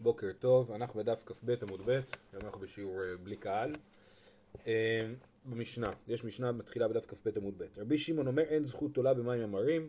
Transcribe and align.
בוקר 0.00 0.32
טוב, 0.38 0.72
אנחנו 0.72 1.00
בדף 1.00 1.22
כ"ב 1.26 1.50
עמוד 1.62 1.80
ב', 1.80 1.90
היום 1.90 2.44
אנחנו 2.44 2.60
בשיעור 2.60 3.02
אה, 3.02 3.16
בלי 3.22 3.36
קהל. 3.36 3.74
אה, 4.66 5.12
במשנה, 5.44 5.92
יש 6.08 6.24
משנה 6.24 6.52
מתחילה 6.52 6.88
בדף 6.88 7.06
כ"ב 7.06 7.38
עמוד 7.38 7.54
ב'. 7.58 7.64
רבי 7.76 7.98
שמעון 7.98 8.26
אומר 8.26 8.42
אין 8.42 8.64
זכות 8.64 8.96
עולה 8.96 9.14
במים 9.14 9.40
המרים, 9.40 9.88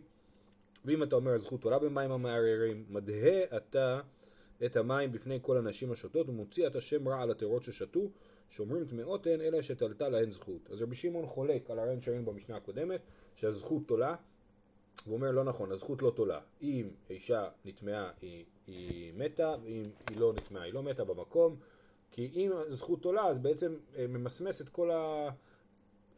ואם 0.84 1.02
אתה 1.02 1.16
אומר 1.16 1.38
זכות 1.38 1.64
עולה 1.64 1.78
במים 1.78 2.10
המערערים, 2.10 2.84
מדהה 2.88 3.56
אתה 3.56 4.00
את 4.64 4.76
המים 4.76 5.12
בפני 5.12 5.38
כל 5.42 5.56
הנשים 5.56 5.92
השותות 5.92 6.28
ומוציא 6.28 6.66
את 6.66 6.76
השם 6.76 7.08
רע 7.08 7.22
על 7.22 7.30
הטהורות 7.30 7.62
ששתו, 7.62 8.10
שאומרים 8.48 8.84
טמאות 8.84 9.26
הן 9.26 9.40
אלא 9.40 9.62
שתלתה 9.62 10.08
להן 10.08 10.30
זכות. 10.30 10.70
אז 10.70 10.82
רבי 10.82 10.96
שמעון 10.96 11.26
חולק 11.26 11.70
על 11.70 11.78
הרעיון 11.78 12.00
שראינו 12.00 12.24
במשנה 12.24 12.56
הקודמת, 12.56 13.00
שהזכות 13.34 13.82
תולה, 13.86 14.14
והוא 15.06 15.16
אומר 15.16 15.30
לא 15.30 15.44
נכון, 15.44 15.72
הזכות 15.72 16.02
לא 16.02 16.12
תולה. 16.16 16.40
אם 16.62 16.88
אישה 17.10 17.48
נטמעה 17.64 18.10
היא, 18.22 18.44
היא 18.66 19.12
מתה, 19.16 19.54
ואם 19.64 19.90
היא 20.10 20.18
לא 20.18 20.32
נטמעה 20.32 20.62
היא 20.62 20.74
לא 20.74 20.82
מתה 20.82 21.04
במקום, 21.04 21.56
כי 22.10 22.30
אם 22.34 22.50
הזכות 22.68 23.02
תולה 23.02 23.26
אז 23.26 23.38
בעצם 23.38 23.76
אה, 23.96 24.06
ממסמס 24.06 24.60
את 24.60 24.68
כל, 24.68 24.90
ה, 24.90 25.28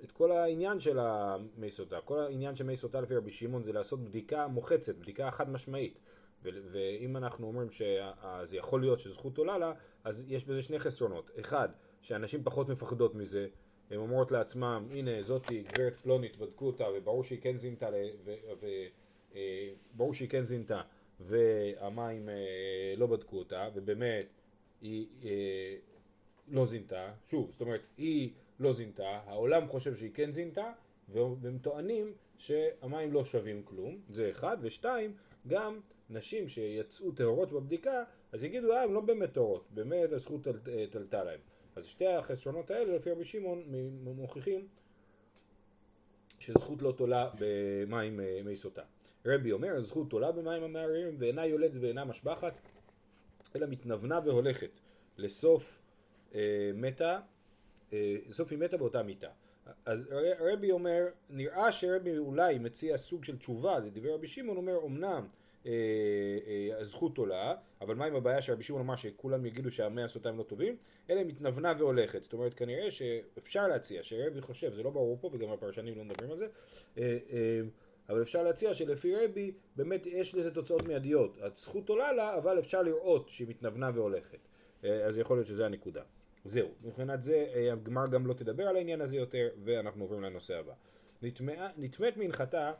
את 0.04 0.12
כל 0.12 0.32
העניין 0.32 0.80
של 0.80 0.98
המי 0.98 1.70
סוטה. 1.70 2.00
כל 2.00 2.18
העניין 2.18 2.56
של 2.56 2.64
מי 2.64 2.76
סוטה 2.76 3.00
לפי 3.00 3.16
רבי 3.16 3.32
שמעון 3.32 3.62
זה 3.62 3.72
לעשות 3.72 4.04
בדיקה 4.04 4.46
מוחצת, 4.46 4.96
בדיקה 4.96 5.30
חד 5.30 5.50
משמעית. 5.50 5.98
ואם 6.42 7.16
אנחנו 7.16 7.46
אומרים 7.46 7.70
שזה 7.70 8.56
יכול 8.56 8.80
להיות 8.80 9.00
שזכות 9.00 9.38
עולה 9.38 9.58
לה, 9.58 9.72
אז 10.04 10.24
יש 10.28 10.44
בזה 10.44 10.62
שני 10.62 10.78
חסרונות. 10.78 11.30
אחד, 11.40 11.68
שאנשים 12.02 12.44
פחות 12.44 12.68
מפחדות 12.68 13.14
מזה, 13.14 13.46
הן 13.90 13.96
אומרות 13.96 14.32
לעצמם, 14.32 14.88
הנה 14.90 15.22
זאתי 15.22 15.62
גברת 15.62 15.96
פלונית, 15.96 16.36
בדקו 16.36 16.66
אותה 16.66 16.84
וברור 16.96 17.24
שהיא 17.24 17.40
כן 17.40 17.56
זינתה, 17.56 17.88
וברור 19.94 20.10
אה, 20.10 20.14
שהיא 20.14 20.28
כן 20.28 20.42
זינתה, 20.42 20.82
והמים 21.20 22.28
אה, 22.28 22.94
לא 22.96 23.06
בדקו 23.06 23.38
אותה, 23.38 23.68
ובאמת 23.74 24.26
היא 24.80 25.06
אה, 25.24 25.76
לא 26.48 26.66
זינתה, 26.66 27.12
שוב, 27.26 27.50
זאת 27.50 27.60
אומרת, 27.60 27.80
היא 27.96 28.30
לא 28.60 28.72
זינתה, 28.72 29.20
העולם 29.26 29.68
חושב 29.68 29.96
שהיא 29.96 30.10
כן 30.14 30.32
זינתה, 30.32 30.72
והם 31.08 31.58
טוענים 31.62 32.12
שהמים 32.38 33.12
לא 33.12 33.24
שווים 33.24 33.62
כלום, 33.64 34.00
זה 34.10 34.30
אחד, 34.30 34.56
ושתיים, 34.60 35.14
גם 35.46 35.80
נשים 36.10 36.48
שיצאו 36.48 37.12
טהורות 37.12 37.52
בבדיקה, 37.52 38.04
אז 38.32 38.44
יגידו, 38.44 38.72
אה, 38.72 38.82
הן 38.82 38.92
לא 38.92 39.00
באמת 39.00 39.32
טהורות, 39.32 39.66
באמת 39.70 40.12
הזכות 40.12 40.46
תלתה 40.90 41.24
להם. 41.24 41.40
אז 41.76 41.86
שתי 41.86 42.06
החסרונות 42.06 42.70
האלה 42.70 42.96
לפי 42.96 43.10
רבי 43.10 43.24
שמעון 43.24 43.62
מוכיחים 44.02 44.68
שזכות 46.38 46.82
לא 46.82 46.92
תולה 46.92 47.30
במים 47.38 48.20
אה, 48.20 48.40
מי 48.44 48.56
סוטה. 48.56 48.82
רבי 49.26 49.52
אומר, 49.52 49.80
זכות 49.80 50.10
תולה 50.10 50.32
במים 50.32 50.62
המערערים 50.62 51.16
ואינה 51.18 51.46
יולדת 51.46 51.80
ואינה 51.80 52.04
משבחת, 52.04 52.60
אלא 53.56 53.66
מתנוונה 53.66 54.20
והולכת 54.24 54.70
לסוף 55.18 55.82
אה, 56.34 56.70
מתה, 56.74 57.18
אה, 57.92 58.16
סוף 58.32 58.50
היא 58.50 58.58
מתה 58.58 58.76
באותה 58.76 59.02
מיתה. 59.02 59.28
אז 59.84 60.08
רבי 60.40 60.70
אומר, 60.70 61.04
נראה 61.30 61.72
שרבי 61.72 62.18
אולי 62.18 62.58
מציע 62.58 62.96
סוג 62.96 63.24
של 63.24 63.38
תשובה 63.38 63.78
לדברי 63.78 64.12
רבי 64.12 64.26
שמעון, 64.26 64.56
אומר 64.56 64.78
אמנם 64.86 65.26
אה, 65.66 65.72
אה, 66.46 66.80
הזכות 66.80 67.18
עולה, 67.18 67.54
אבל 67.80 67.94
מה 67.94 68.04
עם 68.04 68.16
הבעיה 68.16 68.42
שרבי 68.42 68.62
שמעון 68.62 68.82
אמר 68.82 68.96
שכולם 68.96 69.46
יגידו 69.46 69.70
שהמי 69.70 70.02
הסוטיים 70.02 70.38
לא 70.38 70.42
טובים? 70.42 70.76
אלא 71.10 71.18
היא 71.18 71.26
מתנוונה 71.26 71.72
והולכת. 71.78 72.24
זאת 72.24 72.32
אומרת, 72.32 72.54
כנראה 72.54 72.90
שאפשר 72.90 73.68
להציע, 73.68 74.02
שרבי 74.02 74.40
חושב, 74.40 74.74
זה 74.74 74.82
לא 74.82 74.90
ברור 74.90 75.18
פה 75.20 75.30
וגם 75.32 75.50
הפרשנים 75.50 75.98
לא 75.98 76.04
מדברים 76.04 76.30
על 76.30 76.36
זה, 76.36 76.46
אה, 76.98 77.18
אבל 78.08 78.22
אפשר 78.22 78.42
להציע 78.42 78.74
שלפי 78.74 79.16
רבי 79.16 79.52
באמת 79.76 80.06
יש 80.06 80.34
לזה 80.34 80.54
תוצאות 80.54 80.82
מיידיות. 80.82 81.38
הזכות 81.40 81.88
עולה 81.88 82.12
לה, 82.12 82.38
אבל 82.38 82.58
אפשר 82.58 82.82
לראות 82.82 83.28
שהיא 83.28 83.48
מתנוונה 83.48 83.90
והולכת. 83.94 84.38
אז 84.82 85.18
יכול 85.18 85.36
להיות 85.36 85.46
שזה 85.46 85.66
הנקודה. 85.66 86.02
זהו, 86.44 86.68
מבחינת 86.84 87.22
זה 87.22 87.46
הגמר 87.72 88.06
גם 88.06 88.26
לא 88.26 88.34
תדבר 88.34 88.68
על 88.68 88.76
העניין 88.76 89.00
הזה 89.00 89.16
יותר, 89.16 89.48
ואנחנו 89.64 90.04
עוברים 90.04 90.22
לנושא 90.22 90.58
הבא. 90.58 90.72
נטמאת 91.76 92.16
מנחתה 92.16 92.72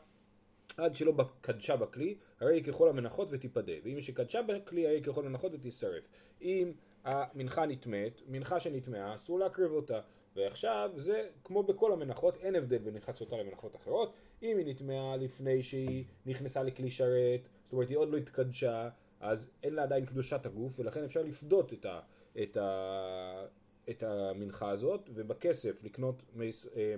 עד 0.77 0.95
שלא 0.95 1.13
קדשה 1.41 1.75
בכלי, 1.75 2.17
הרי 2.39 2.55
היא 2.55 2.63
ככל 2.63 2.89
המנחות 2.89 3.27
ותיפדה. 3.31 3.73
ואם 3.83 4.01
שקדשה 4.01 4.41
בכלי, 4.41 4.85
הרי 4.85 4.95
היא 4.95 5.03
ככל 5.03 5.25
המנחות 5.25 5.53
ותישרף. 5.53 6.07
אם 6.41 6.71
המנחה 7.03 7.65
נטמאת, 7.65 8.21
מנחה 8.27 8.59
שנטמעה, 8.59 9.13
אסור 9.13 9.39
להקריב 9.39 9.71
אותה. 9.71 9.99
ועכשיו 10.37 10.91
זה 10.95 11.27
כמו 11.43 11.63
בכל 11.63 11.93
המנחות, 11.93 12.37
אין 12.37 12.55
הבדל 12.55 12.77
בין 12.77 12.93
מנחת 12.93 13.15
סוטה 13.15 13.37
למנחות 13.37 13.75
אחרות. 13.75 14.13
אם 14.43 14.57
היא 14.57 14.65
נטמעה 14.67 15.17
לפני 15.17 15.63
שהיא 15.63 16.05
נכנסה 16.25 16.63
לכלי 16.63 16.89
שרת, 16.89 17.39
זאת 17.63 17.73
אומרת 17.73 17.89
היא 17.89 17.97
עוד 17.97 18.09
לא 18.09 18.17
התקדשה, 18.17 18.89
אז 19.19 19.49
אין 19.63 19.73
לה 19.73 19.83
עדיין 19.83 20.05
קדושת 20.05 20.45
הגוף, 20.45 20.79
ולכן 20.79 21.03
אפשר 21.03 21.21
לפדות 21.23 21.73
את, 21.73 21.85
ה, 21.85 21.99
את, 22.43 22.57
ה, 22.57 23.45
את 23.89 24.03
המנחה 24.03 24.69
הזאת, 24.69 25.09
ובכסף 25.13 25.83
לקנות 25.83 26.23
אה, 26.41 26.95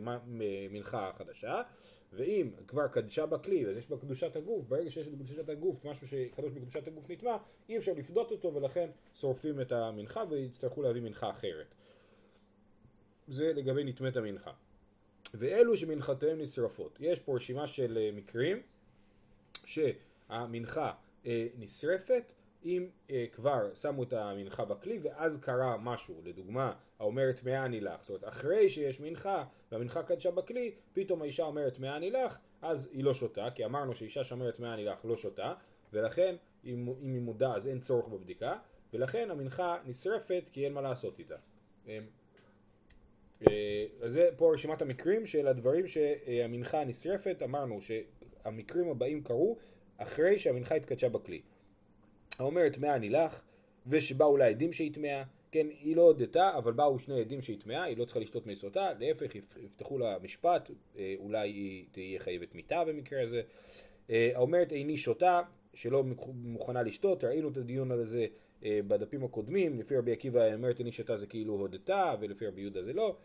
מנחה 0.70 1.12
חדשה. 1.18 1.62
ואם 2.14 2.50
כבר 2.68 2.88
קדשה 2.88 3.26
בכלי, 3.26 3.68
אז 3.68 3.78
יש 3.78 3.90
בה 3.90 3.98
קדושת 3.98 4.36
הגוף, 4.36 4.66
ברגע 4.68 4.92
שיש 4.92 5.08
בקדושת 5.08 5.50
הגוף 5.50 5.86
משהו 5.86 6.08
שקדוש 6.08 6.52
בקדושת 6.52 6.88
הגוף 6.88 7.10
נטמע, 7.10 7.38
אי 7.70 7.78
אפשר 7.78 7.94
לפדות 7.94 8.32
אותו 8.32 8.54
ולכן 8.54 8.90
שורפים 9.14 9.62
את 9.62 9.72
המנחה 9.72 10.24
ויצטרכו 10.30 10.82
להביא 10.82 11.02
מנחה 11.02 11.30
אחרת. 11.30 11.76
זה 13.30 13.54
לגבי 13.54 13.84
נטמאת 13.84 14.18
המנחה. 14.18 14.52
ואלו 15.34 15.78
שמנחתיהם 15.78 16.42
נשרפות. 16.42 16.98
יש 17.00 17.20
פה 17.20 17.36
רשימה 17.36 17.68
של 17.68 17.98
אה, 18.02 18.10
מקרים 18.14 18.62
שהמנחה 19.66 20.92
אה, 21.26 21.48
נשרפת 21.58 22.34
אם 22.66 22.88
אה, 23.10 23.26
כבר 23.32 23.76
שמו 23.76 24.04
את 24.04 24.14
המנחה 24.14 24.66
בכלי 24.66 25.00
ואז 25.04 25.40
קרה 25.42 25.78
משהו, 25.78 26.22
לדוגמה 26.24 26.74
האומרת 27.00 27.48
אני 27.48 27.82
לך, 27.82 28.02
זאת 28.02 28.10
אומרת 28.10 28.28
אחרי 28.28 28.70
שיש 28.70 29.00
מנחה 29.00 29.46
והמנחה 29.72 30.04
קדשה 30.04 30.32
בכלי, 30.32 30.76
פתאום 30.94 31.22
האישה 31.22 31.44
אומרת 31.44 31.80
אני 31.84 32.12
לך, 32.12 32.38
אז 32.62 32.90
היא 32.92 33.04
לא 33.04 33.14
שותה, 33.14 33.52
כי 33.56 33.66
אמרנו 33.66 33.96
שאישה 33.96 34.24
שאומרת 34.24 34.60
אני 34.60 34.86
לך 34.86 35.06
לא 35.06 35.18
שותה, 35.18 35.54
ולכן 35.94 36.36
אם, 36.66 36.94
אם 37.02 37.14
היא 37.14 37.22
מודה 37.22 37.54
אז 37.54 37.68
אין 37.68 37.80
צורך 37.80 38.08
בבדיקה, 38.08 38.58
ולכן 38.94 39.32
המנחה 39.32 39.78
נשרפת 39.86 40.44
כי 40.52 40.66
אין 40.66 40.74
מה 40.74 40.82
לעשות 40.82 41.20
איתה. 41.20 41.36
אה, 43.48 43.86
אז 44.02 44.14
זה 44.14 44.30
פה 44.38 44.54
רשימת 44.54 44.82
המקרים 44.82 45.26
של 45.26 45.48
הדברים 45.48 45.88
שהמנחה 45.88 46.84
נשרפת, 46.84 47.42
אמרנו 47.44 47.80
שהמקרים 47.82 48.90
הבאים 48.90 49.24
קרו 49.24 49.58
אחרי 49.98 50.40
שהמנחה 50.40 50.76
התקדשה 50.76 51.10
בכלי. 51.10 51.42
האומרת 52.40 52.74
טמאה 52.74 52.96
אני 52.96 53.10
לך, 53.10 53.42
ושבאו 53.88 54.38
לה 54.38 54.48
עדים 54.48 54.74
שהיא 54.74 54.94
טמאה, 54.94 55.24
כן, 55.52 55.68
היא 55.80 55.96
לא 55.96 56.02
הודתה, 56.02 56.58
אבל 56.58 56.72
באו 56.72 57.00
שני 57.00 57.20
עדים 57.22 57.42
שהיא 57.42 57.58
טמאה, 57.60 57.84
היא 57.84 57.98
לא 57.98 58.06
צריכה 58.06 58.20
לשתות 58.20 58.48
מיסותה, 58.48 58.94
להפך, 59.00 59.36
יפתחו 59.36 59.98
לה 59.98 60.18
משפט, 60.22 60.72
אה, 60.98 61.16
אולי 61.18 61.50
היא 61.50 61.86
תהיה 61.92 62.20
חייבת 62.20 62.56
מיתה 62.56 62.86
במקרה 62.86 63.24
הזה. 63.24 63.42
אה, 64.10 64.32
האומרת 64.36 64.72
איני 64.72 64.98
שותה, 64.98 65.42
שלא 65.74 66.04
מוכנה 66.34 66.84
לשתות, 66.84 67.24
ראינו 67.24 67.50
את 67.50 67.58
הדיון 67.58 67.92
על 67.92 68.04
זה 68.04 68.26
בדפים 68.64 69.24
הקודמים, 69.24 69.80
לפי 69.80 69.98
רבי 69.98 70.12
עקיבא 70.12 70.42
האומרת 70.42 70.80
איני 70.80 70.92
שותה 70.92 71.18
זה 71.18 71.28
כאילו 71.28 71.54
הודתה, 71.54 72.16
ולפי 72.20 72.48
רבי 72.48 72.62
יהודה 72.62 72.84
זה 72.84 72.94
לא, 72.94 73.16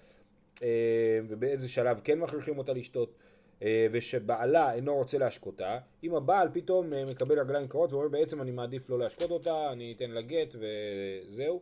ובאיזה 1.28 1.68
שלב 1.68 2.00
כן 2.04 2.18
מכריחים 2.18 2.58
אותה 2.58 2.72
לשתות. 2.72 3.18
אה, 3.62 3.86
ושבעלה 3.92 4.72
אינו 4.72 4.94
רוצה 4.94 5.18
להשקותה, 5.18 5.78
אם 6.04 6.14
הבעל 6.14 6.48
פתאום 6.52 6.92
אה, 6.92 7.04
מקבל 7.10 7.40
רגליים 7.40 7.68
קרות 7.68 7.92
ואומר 7.92 8.08
בעצם 8.08 8.42
אני 8.42 8.50
מעדיף 8.50 8.90
לא 8.90 8.98
להשקות 8.98 9.30
אותה, 9.30 9.72
אני 9.72 9.94
אתן 9.96 10.10
לה 10.10 10.22
גט 10.22 10.54
וזהו, 10.54 11.60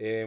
אה, 0.00 0.24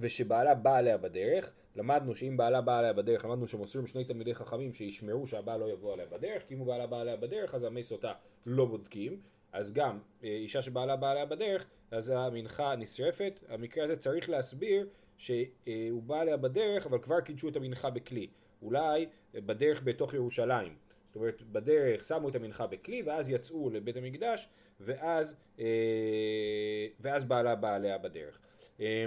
ושבעלה 0.00 0.54
בא 0.54 0.76
עליה 0.76 0.98
בדרך, 0.98 1.52
למדנו 1.76 2.14
שאם 2.14 2.36
בעלה 2.36 2.60
בא 2.60 2.78
עליה 2.78 2.92
בדרך, 2.92 3.24
למדנו 3.24 3.46
שמוסרים 3.46 3.86
שני 3.86 4.04
תלמידי 4.04 4.34
חכמים 4.34 4.72
שישמרו 4.72 5.26
שהבעל 5.26 5.60
לא 5.60 5.72
יבוא 5.72 5.92
עליה 5.92 6.06
בדרך, 6.06 6.42
כי 6.48 6.54
אם 6.54 6.58
הוא 6.58 6.66
בעלה 6.66 6.86
בא 6.86 7.00
עליה 7.00 7.16
בדרך 7.16 7.54
אז 7.54 7.64
המי 7.64 7.82
סוטה 7.82 8.12
לא 8.46 8.64
בודקים, 8.64 9.20
אז 9.52 9.72
גם 9.72 9.98
אישה 10.22 10.62
שבעלה 10.62 10.96
בא 10.96 11.10
עליה 11.10 11.26
בדרך, 11.26 11.66
אז 11.92 12.12
המנחה 12.16 12.76
נשרפת, 12.76 13.40
המקרה 13.48 13.84
הזה 13.84 13.96
צריך 13.96 14.30
להסביר 14.30 14.88
שהוא 15.16 16.02
בא 16.02 16.20
עליה 16.20 16.36
בדרך 16.36 16.86
אבל 16.86 16.98
כבר 16.98 17.20
קידשו 17.20 17.48
את 17.48 17.56
המנחה 17.56 17.90
בכלי 17.90 18.28
אולי 18.62 19.06
בדרך 19.34 19.82
בתוך 19.84 20.14
ירושלים. 20.14 20.76
זאת 21.06 21.16
אומרת, 21.16 21.42
בדרך 21.42 22.04
שמו 22.04 22.28
את 22.28 22.34
המנחה 22.34 22.66
בכלי, 22.66 23.02
ואז 23.02 23.30
יצאו 23.30 23.70
לבית 23.70 23.96
המקדש, 23.96 24.48
ואז, 24.80 25.36
אה, 25.58 26.86
ואז 27.00 27.24
בעלה 27.24 27.54
בא 27.54 27.74
עליה 27.74 27.98
בדרך. 27.98 28.38
אה, 28.80 29.06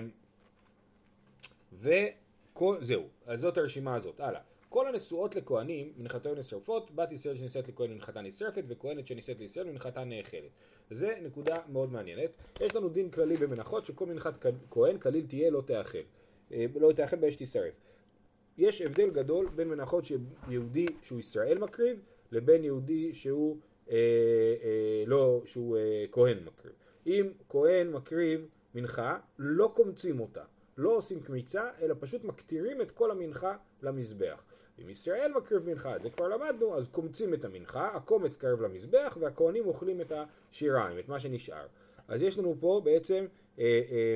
וזהו, 1.73 3.07
אז 3.25 3.39
זאת 3.39 3.57
הרשימה 3.57 3.95
הזאת. 3.95 4.19
הלאה. 4.19 4.41
כל 4.75 4.87
הנשואות 4.87 5.35
לכהנים, 5.35 5.93
מנחתו 5.97 6.35
נשרפות, 6.35 6.91
בת 6.91 7.11
ישראל 7.11 7.37
שנישאת 7.37 7.67
לכהן 7.67 7.91
מנחתה 7.91 8.21
נשרפת, 8.21 8.63
וכהנת 8.67 9.07
שנישאת 9.07 9.39
לישראל 9.39 9.71
מנחתה 9.71 10.03
נאכלת. 10.03 10.49
זה 10.91 11.17
נקודה 11.21 11.59
מאוד 11.69 11.91
מעניינת. 11.91 12.29
יש 12.61 12.75
לנו 12.75 12.89
דין 12.89 13.11
כללי 13.11 13.37
במנחות 13.37 13.85
שכל 13.85 14.05
מנחת 14.05 14.45
כהן 14.71 14.97
כליל 14.97 15.25
תהיה 15.27 15.49
לא 15.49 15.61
תאכל. 15.65 15.97
אה, 16.51 16.65
לא 16.75 16.91
תאכל 16.91 17.15
באש 17.15 17.35
תישרף. 17.35 17.79
יש 18.57 18.81
הבדל 18.81 19.09
גדול 19.09 19.49
בין 19.55 19.67
מנחות 19.67 20.03
שיהודי 20.05 20.85
שהוא 21.01 21.19
ישראל 21.19 21.57
מקריב 21.57 21.99
לבין 22.31 22.63
יהודי 22.63 23.13
שהוא 23.13 23.57
אה, 23.89 23.95
אה, 24.63 25.03
לא, 25.07 25.41
שהוא 25.45 25.77
אה, 25.77 26.05
כהן 26.11 26.37
מקריב. 26.43 26.73
אם 27.07 27.29
כהן 27.49 27.91
מקריב 27.91 28.47
מנחה, 28.75 29.17
לא 29.39 29.71
קומצים 29.75 30.19
אותה, 30.19 30.43
לא 30.77 30.89
עושים 30.89 31.19
קמיצה, 31.19 31.69
אלא 31.81 31.95
פשוט 31.99 32.23
מקטירים 32.23 32.81
את 32.81 32.91
כל 32.91 33.11
המנחה 33.11 33.55
למזבח. 33.81 34.43
אם 34.81 34.89
ישראל 34.89 35.31
מקריב 35.37 35.69
מנחה, 35.69 35.95
את 35.95 36.01
זה 36.01 36.09
כבר 36.09 36.27
למדנו, 36.27 36.77
אז 36.77 36.87
קומצים 36.87 37.33
את 37.33 37.45
המנחה, 37.45 37.87
הקומץ 37.87 38.37
קרב 38.37 38.61
למזבח, 38.61 39.17
והכהנים 39.19 39.67
אוכלים 39.67 40.01
את 40.01 40.11
השיריים, 40.11 40.99
את 40.99 41.09
מה 41.09 41.19
שנשאר. 41.19 41.67
אז 42.07 42.23
יש 42.23 42.39
לנו 42.39 42.55
פה 42.59 42.81
בעצם, 42.83 43.25
אה, 43.59 43.81
אה, 43.91 44.15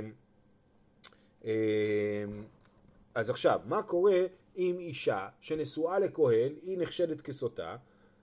אה, 1.45 2.25
אז 3.15 3.29
עכשיו, 3.29 3.59
מה 3.65 3.83
קורה 3.83 4.21
עם 4.56 4.79
אישה 4.79 5.27
שנשואה 5.39 6.00
לכהן, 6.00 6.53
היא 6.63 6.77
נחשדת 6.77 7.21
כסוטה, 7.21 7.77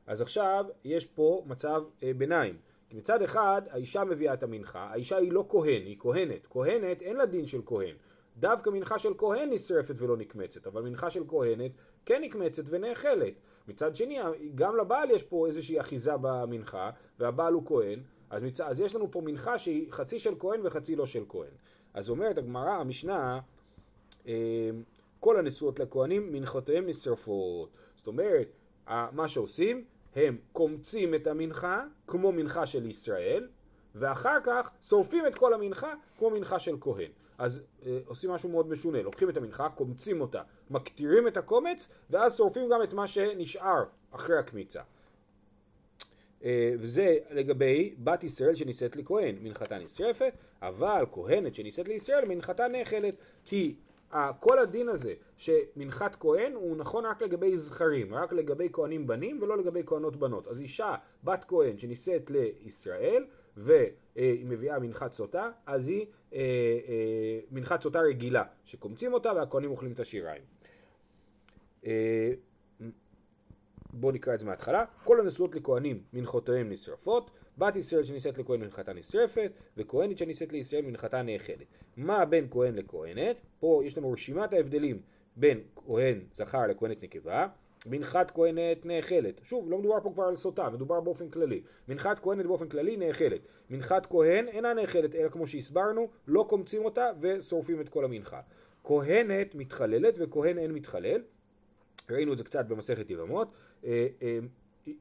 אז 0.06 0.20
עכשיו 0.20 0.64
יש 0.84 1.06
פה 1.06 1.42
מצב 1.46 1.82
אה, 2.02 2.12
ביניים. 2.14 2.56
מצד 2.92 3.22
אחד 3.22 3.62
האישה 3.70 4.04
מביאה 4.04 4.34
את 4.34 4.42
המנחה, 4.42 4.80
האישה 4.80 5.16
היא 5.16 5.32
לא 5.32 5.46
כהן, 5.48 5.82
היא 5.82 5.96
כהנת. 5.98 6.46
כהנת 6.50 7.02
אין 7.02 7.16
לה 7.16 7.26
דין 7.26 7.46
של 7.46 7.60
כהן. 7.66 7.94
דווקא 8.38 8.70
מנחה 8.70 8.98
של 8.98 9.12
כהן 9.18 9.52
נשרפת 9.52 9.94
ולא 9.98 10.16
נקמצת, 10.16 10.66
אבל 10.66 10.82
מנחה 10.82 11.10
של 11.10 11.22
כהנת 11.28 11.70
כן 12.06 12.22
נקמצת 12.22 12.62
ונאכלת. 12.66 13.34
מצד 13.68 13.96
שני, 13.96 14.18
גם 14.54 14.76
לבעל 14.76 15.10
יש 15.10 15.22
פה 15.22 15.46
איזושהי 15.46 15.80
אחיזה 15.80 16.12
במנחה, 16.20 16.90
והבעל 17.18 17.52
הוא 17.52 17.66
כהן, 17.66 18.00
אז, 18.30 18.42
מצ... 18.42 18.60
אז 18.60 18.80
יש 18.80 18.94
לנו 18.94 19.10
פה 19.10 19.20
מנחה 19.20 19.58
שהיא 19.58 19.92
חצי 19.92 20.18
של 20.18 20.34
כהן 20.38 20.60
וחצי 20.64 20.96
לא 20.96 21.06
של 21.06 21.24
כהן. 21.28 21.50
אז 21.94 22.10
אומרת 22.10 22.38
הגמרא, 22.38 22.70
המשנה, 22.70 23.40
אה, 24.26 24.70
כל 25.20 25.38
הנשואות 25.38 25.80
לכהנים 25.80 26.32
מנחותיהם 26.32 26.86
נשרפות. 26.86 27.68
זאת 27.96 28.06
אומרת, 28.06 28.48
מה 28.88 29.28
שעושים, 29.28 29.84
הם 30.16 30.38
קומצים 30.52 31.14
את 31.14 31.26
המנחה 31.26 31.84
כמו 32.06 32.32
מנחה 32.32 32.66
של 32.66 32.86
ישראל, 32.86 33.48
ואחר 33.94 34.38
כך 34.44 34.70
שורפים 34.82 35.26
את 35.26 35.34
כל 35.34 35.54
המנחה 35.54 35.94
כמו 36.18 36.30
מנחה 36.30 36.58
של 36.58 36.76
כהן. 36.80 37.10
אז 37.38 37.62
אה, 37.86 37.98
עושים 38.06 38.30
משהו 38.30 38.48
מאוד 38.48 38.68
משונה, 38.68 39.02
לוקחים 39.02 39.30
את 39.30 39.36
המנחה, 39.36 39.68
קומצים 39.68 40.20
אותה, 40.20 40.42
מקטירים 40.70 41.28
את 41.28 41.36
הקומץ, 41.36 41.88
ואז 42.10 42.36
שורפים 42.36 42.68
גם 42.70 42.82
את 42.82 42.92
מה 42.92 43.06
שנשאר 43.06 43.84
אחרי 44.10 44.38
הקמיצה. 44.38 44.82
אה, 46.44 46.74
וזה 46.78 47.18
לגבי 47.30 47.94
בת 47.98 48.24
ישראל 48.24 48.54
שנישאת 48.54 48.96
לכהן, 48.96 49.36
מנחתה 49.42 49.78
נשרפת, 49.78 50.32
אבל 50.62 51.04
כהנת 51.12 51.54
שנישאת 51.54 51.88
לישראל, 51.88 52.24
מנחתה 52.28 52.68
נאכלת, 52.68 53.14
כי 53.44 53.76
כל 54.40 54.58
הדין 54.58 54.88
הזה 54.88 55.14
שמנחת 55.36 56.16
כהן 56.20 56.52
הוא 56.52 56.76
נכון 56.76 57.06
רק 57.06 57.22
לגבי 57.22 57.58
זכרים, 57.58 58.14
רק 58.14 58.32
לגבי 58.32 58.68
כהנים 58.72 59.06
בנים 59.06 59.38
ולא 59.42 59.58
לגבי 59.58 59.82
כהנות 59.86 60.16
בנות. 60.16 60.48
אז 60.48 60.60
אישה, 60.60 60.94
בת 61.24 61.44
כהן 61.48 61.78
שנישאת 61.78 62.30
לישראל 62.30 63.24
והיא 63.56 64.46
מביאה 64.46 64.78
מנחת 64.78 65.12
סוטה, 65.12 65.50
אז 65.66 65.88
היא 65.88 66.06
אה, 66.32 66.38
אה, 66.88 67.38
מנחת 67.50 67.82
סוטה 67.82 68.00
רגילה, 68.00 68.44
שקומצים 68.64 69.12
אותה 69.12 69.32
והכהנים 69.36 69.70
אוכלים 69.70 69.92
את 69.92 70.00
השיריים. 70.00 70.42
אה, 71.86 72.32
בואו 73.92 74.12
נקרא 74.12 74.34
את 74.34 74.38
זה 74.38 74.46
מההתחלה. 74.46 74.84
כל 75.04 75.20
הנשואות 75.20 75.54
לכהנים 75.54 76.02
מנחותיהם 76.12 76.72
נשרפות, 76.72 77.30
בת 77.58 77.76
ישראל 77.76 78.04
שנישאת 78.04 78.38
לכהן 78.38 78.60
מנחתה 78.60 78.92
נשרפת, 78.92 79.52
וכהנת 79.76 80.18
שנישאת 80.18 80.52
לישראל 80.52 80.82
מנחתה 80.82 81.22
נאכלת. 81.22 81.66
מה 81.96 82.24
בין 82.24 82.46
כהן 82.50 82.74
לכהנת? 82.74 83.36
פה 83.60 83.82
יש 83.84 83.98
לנו 83.98 84.12
רשימת 84.12 84.52
ההבדלים 84.52 85.02
בין 85.36 85.60
כהן 85.76 86.20
זכר 86.34 86.66
לכהנת 86.66 87.02
נקבה. 87.02 87.48
מנחת 87.86 88.30
כהנת 88.30 88.86
נאכלת. 88.86 89.40
שוב, 89.42 89.70
לא 89.70 89.78
מדובר 89.78 90.00
פה 90.02 90.10
כבר 90.14 90.24
על 90.24 90.36
סוטה, 90.36 90.70
מדובר 90.70 91.00
באופן 91.00 91.28
כללי. 91.28 91.62
מנחת 91.88 92.18
כהנת 92.18 92.46
באופן 92.46 92.68
כללי 92.68 92.96
נאכלת. 92.96 93.40
מנחת 93.70 94.06
כהן 94.06 94.48
אינה 94.48 94.74
נאכלת, 94.74 95.14
אלא 95.14 95.28
כמו 95.28 95.46
שהסברנו, 95.46 96.08
לא 96.26 96.46
קומצים 96.48 96.84
אותה 96.84 97.10
ושורפים 97.20 97.80
את 97.80 97.88
כל 97.88 98.04
המנחה. 98.04 98.40
כהנת 98.84 99.54
מתחללת 99.54 100.14
וכהן 100.18 100.58
אין 100.58 100.72
מתחלל. 100.72 101.22
ראינו 102.10 102.32
את 102.32 102.38
זה 102.38 102.44
קצת 102.44 102.66
במסכת 102.66 103.10
יבמות. 103.10 103.48
אה, 103.84 104.06
אה, 104.22 104.38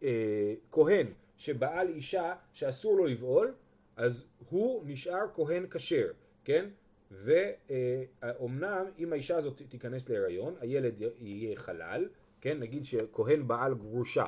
אה, 0.03 0.53
כהן 0.71 1.07
שבעל 1.37 1.87
אישה 1.87 2.33
שאסור 2.53 2.97
לו 2.97 3.05
לבעול, 3.05 3.53
אז 3.95 4.25
הוא 4.49 4.83
נשאר 4.85 5.25
כהן 5.33 5.65
כשר, 5.69 6.07
כן? 6.43 6.65
ואומנם 7.11 8.85
אם 8.99 9.13
האישה 9.13 9.37
הזאת 9.37 9.61
תיכנס 9.69 10.09
להיריון, 10.09 10.55
הילד 10.59 10.93
יהיה 11.21 11.55
חלל, 11.55 12.07
כן? 12.45 12.59
נגיד 12.59 12.85
שכהן 12.85 13.47
בעל 13.47 13.73
גרושה, 13.73 14.25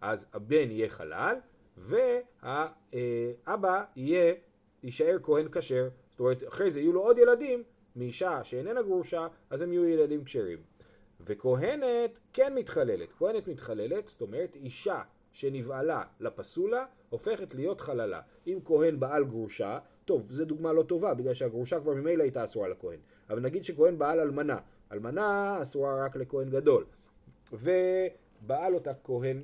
אז 0.00 0.26
הבן 0.32 0.70
יהיה 0.70 0.88
חלל, 0.88 1.36
והאבא 1.76 3.84
יהיה, 3.96 4.34
יישאר 4.82 5.16
כהן 5.22 5.46
כשר. 5.52 5.88
זאת 6.10 6.20
אומרת, 6.20 6.48
אחרי 6.48 6.70
זה 6.70 6.80
יהיו 6.80 6.92
לו 6.92 7.00
עוד 7.00 7.18
ילדים 7.18 7.62
מאישה 7.96 8.44
שאיננה 8.44 8.82
גרושה, 8.82 9.26
אז 9.50 9.62
הם 9.62 9.72
יהיו 9.72 9.88
ילדים 9.88 10.24
כשרים. 10.24 10.58
וכהנת 11.20 12.18
כן 12.32 12.54
מתחללת. 12.54 13.08
כהנת 13.18 13.48
מתחללת, 13.48 14.08
זאת 14.08 14.20
אומרת 14.20 14.56
אישה 14.56 15.02
שנבעלה 15.32 16.02
לפסולה 16.20 16.84
הופכת 17.08 17.54
להיות 17.54 17.80
חללה. 17.80 18.20
אם 18.46 18.58
כהן 18.64 19.00
בעל 19.00 19.24
גרושה, 19.24 19.78
טוב, 20.04 20.32
זו 20.32 20.44
דוגמה 20.44 20.72
לא 20.72 20.82
טובה, 20.82 21.14
בגלל 21.14 21.34
שהגרושה 21.34 21.80
כבר 21.80 21.94
ממילא 21.94 22.22
הייתה 22.22 22.44
אסורה 22.44 22.68
לכהן. 22.68 22.98
אבל 23.30 23.40
נגיד 23.40 23.64
שכהן 23.64 23.98
בעל 23.98 24.20
אלמנה. 24.20 24.58
אלמנה 24.92 25.58
אסורה 25.62 26.04
רק 26.04 26.16
לכהן 26.16 26.50
גדול. 26.50 26.84
ובעל 27.52 28.74
אותה 28.74 28.92
כהן, 29.04 29.42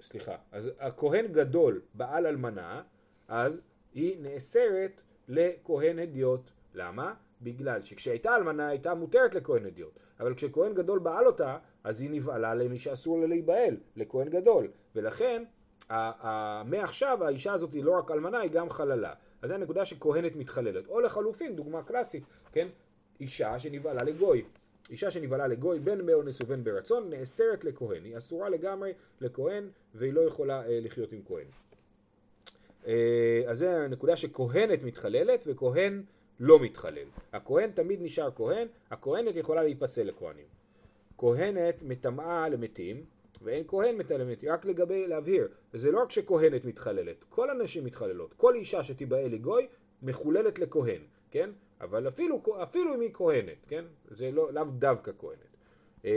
סליחה, 0.00 0.36
אז 0.52 0.70
הכהן 0.78 1.26
גדול 1.26 1.80
בעל 1.94 2.26
אלמנה, 2.26 2.82
אז 3.28 3.60
היא 3.94 4.16
נאסרת 4.20 5.02
לכהן 5.28 5.98
הדיוט. 5.98 6.50
למה? 6.74 7.14
בגלל 7.42 7.82
שכשהייתה 7.82 8.36
אלמנה 8.36 8.68
הייתה 8.68 8.94
מותרת 8.94 9.34
לכהן 9.34 9.66
הדיוט. 9.66 9.98
אבל 10.20 10.34
כשכהן 10.34 10.74
גדול 10.74 10.98
בעל 10.98 11.26
אותה, 11.26 11.58
אז 11.84 12.02
היא 12.02 12.10
נבעלה 12.10 12.54
למי 12.54 12.78
שאסור 12.78 13.20
לה 13.20 13.26
להיבעל, 13.26 13.76
לכהן 13.96 14.28
גדול. 14.28 14.68
ולכן, 14.94 15.44
מעכשיו 16.64 17.24
האישה 17.24 17.52
הזאת 17.52 17.72
היא 17.72 17.84
לא 17.84 17.98
רק 17.98 18.10
אלמנה, 18.10 18.38
היא 18.38 18.50
גם 18.50 18.70
חללה. 18.70 19.14
אז 19.42 19.48
זו 19.48 19.54
הנקודה 19.54 19.84
שכהנת 19.84 20.36
מתחללת. 20.36 20.86
או 20.86 21.00
לחלופין, 21.00 21.56
דוגמה 21.56 21.82
קלאסית, 21.82 22.24
כן? 22.52 22.68
אישה 23.20 23.58
שנבעלה 23.58 24.02
לגוי. 24.02 24.44
אישה 24.90 25.10
שנבעלה 25.10 25.46
לגוי 25.46 25.78
בין 25.78 26.06
באונס 26.06 26.40
ובין 26.40 26.64
ברצון 26.64 27.10
נאסרת 27.10 27.64
לכהן. 27.64 28.04
היא 28.04 28.16
אסורה 28.16 28.48
לגמרי 28.48 28.92
לכהן 29.20 29.68
והיא 29.94 30.12
לא 30.12 30.20
יכולה 30.20 30.66
אה, 30.66 30.78
לחיות 30.82 31.12
עם 31.12 31.20
כהן. 31.26 31.46
אה, 32.86 33.42
אז 33.46 33.58
זו 33.58 33.66
הנקודה 33.66 34.16
שכהנת 34.16 34.82
מתחללת 34.82 35.44
וכהן 35.46 36.02
לא 36.40 36.60
מתחלל. 36.60 37.06
הכהן 37.32 37.70
תמיד 37.70 38.02
נשאר 38.02 38.30
כהן, 38.36 38.66
הכהנת 38.90 39.36
יכולה 39.36 39.62
להיפסל 39.62 40.02
לכהנים. 40.02 40.46
כהנת 41.18 41.82
מטמאה 41.82 42.48
למתים, 42.48 43.04
ואין 43.42 43.64
כהן 43.66 43.96
מטמאה 43.96 44.54
רק 44.54 44.64
לגבי 44.64 45.06
להבהיר, 45.06 45.48
זה 45.72 45.92
לא 45.92 46.02
רק 46.02 46.10
שכהנת 46.10 46.64
מתחללת, 46.64 47.16
כל 47.28 47.50
הנשים 47.50 47.84
מתחללות, 47.84 48.34
כל 48.36 48.54
אישה 48.54 48.82
שתיבאה 48.82 49.28
לגוי 49.28 49.66
מחוללת 50.02 50.58
לכהן, 50.58 51.00
כן? 51.30 51.50
אבל 51.82 52.08
אפילו, 52.08 52.42
אפילו 52.62 52.94
אם 52.94 53.00
היא 53.00 53.10
כהנת, 53.12 53.66
כן? 53.68 53.84
זה 54.10 54.30
לא, 54.30 54.52
לאו 54.52 54.64
דווקא 54.64 55.12
כהנת. 55.18 55.56
אמ, 56.04 56.10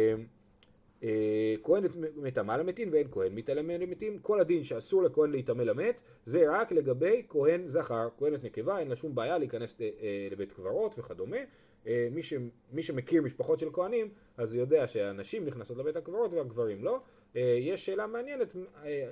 אה, 1.04 1.56
כהן 1.64 1.84
מטמא 2.16 2.52
למתים 2.52 2.90
ואין 2.92 3.08
כהן 3.12 3.36
מתעלם 3.36 3.70
למתים, 3.70 4.20
כל 4.20 4.40
הדין 4.40 4.64
שאסור 4.64 5.04
לכהן 5.04 5.32
להיטמא 5.32 5.64
למת 5.64 5.96
זה 6.26 6.46
רק 6.50 6.72
לגבי 6.72 7.26
כהן 7.30 7.68
זכר, 7.68 8.10
כהנת 8.18 8.44
נקבה 8.44 8.80
אין 8.80 8.88
לה 8.88 8.96
שום 8.96 9.16
בעיה 9.16 9.38
להיכנס 9.38 9.82
אה, 9.82 9.90
אה, 10.02 10.28
לבית 10.32 10.52
קברות 10.52 11.00
וכדומה, 11.00 11.38
מי, 12.12 12.24
ש, 12.24 12.34
מי 12.72 12.84
שמכיר 12.84 13.22
משפחות 13.22 13.60
של 13.60 13.70
כהנים 13.74 14.10
אז 14.38 14.56
יודע 14.56 14.88
שהנשים 14.88 15.46
נכנסות 15.46 15.78
לבית 15.78 15.96
הקברות 15.96 16.34
והגברים 16.34 16.84
לא, 16.84 17.00
יש 17.36 17.86
שאלה 17.86 18.08
מעניינת 18.08 18.56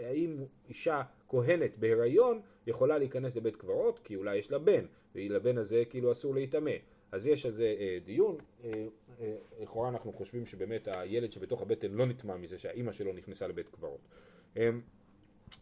האם 0.06 0.38
אישה 0.70 1.02
כהנת 1.34 1.78
בהיריון 1.78 2.42
יכולה 2.68 2.98
להיכנס 2.98 3.36
לבית 3.36 3.56
קברות 3.56 4.00
כי 4.04 4.16
אולי 4.16 4.38
יש 4.38 4.52
לה 4.52 4.60
בן 4.60 4.86
ולבן 5.16 5.58
הזה 5.58 5.84
כאילו 5.90 6.12
אסור 6.12 6.34
להיטמא 6.36 6.72
אז 7.12 7.28
יש 7.28 7.46
על 7.46 7.52
זה 7.52 7.76
אה, 7.80 7.98
דיון, 8.06 8.38
אה, 8.64 8.72
אה, 9.22 9.36
לכאורה 9.62 9.88
אה, 9.88 9.94
אנחנו 9.94 10.14
חושבים 10.14 10.46
שבאמת 10.46 10.88
הילד 10.92 11.32
שבתוך 11.32 11.62
הבטן 11.62 11.92
לא 11.92 12.06
נטמע 12.06 12.38
מזה 12.38 12.58
שהאימא 12.58 12.92
שלו 12.92 13.14
נכנסה 13.14 13.48
לבית 13.48 13.70
קברות. 13.70 14.00
אה, 14.58 14.70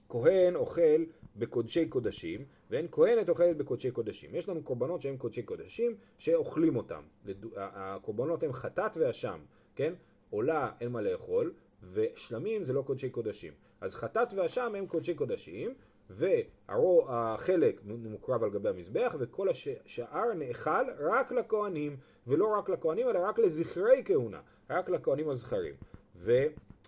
כהן 0.10 0.56
אוכל 0.56 1.06
בקודשי 1.36 1.86
קודשים 1.86 2.46
ואין 2.70 2.88
כהנת 2.92 3.30
אוכלת 3.30 3.58
בקודשי 3.58 3.92
קודשים. 3.92 4.36
יש 4.36 4.50
לנו 4.50 4.64
קורבנות 4.64 5.02
שהם 5.02 5.18
קודשי 5.18 5.44
קודשים 5.44 5.96
שאוכלים 6.18 6.76
אותם. 6.76 7.02
הקורבנות 7.56 8.44
הם 8.44 8.54
חטאת 8.54 8.98
ואשם, 8.98 9.40
כן? 9.76 9.94
עולה 10.30 10.72
אין 10.82 10.92
מה 10.92 11.02
לאכול 11.02 11.54
ושלמים 11.94 12.64
זה 12.64 12.74
לא 12.74 12.82
קודשי 12.82 13.10
קודשים. 13.10 13.54
אז 13.82 13.96
חטאת 13.96 14.34
ואשם 14.34 14.76
הם 14.76 14.88
קודשי 14.88 15.14
קודשים 15.14 15.74
והחלק 16.10 17.82
מוקרב 17.86 18.44
על 18.44 18.50
גבי 18.50 18.70
המזבח 18.70 19.16
וכל 19.20 19.50
השאר 19.50 20.34
נאכל 20.36 20.86
רק 21.00 21.32
לכהנים 21.32 21.98
ולא 22.28 22.58
רק 22.58 22.70
לכהנים 22.70 23.10
אלא 23.10 23.20
רק 23.24 23.40
לזכרי 23.40 24.02
כהונה, 24.06 24.40
רק 24.70 24.90
לכהנים 24.90 25.30
הזכרים. 25.30 25.76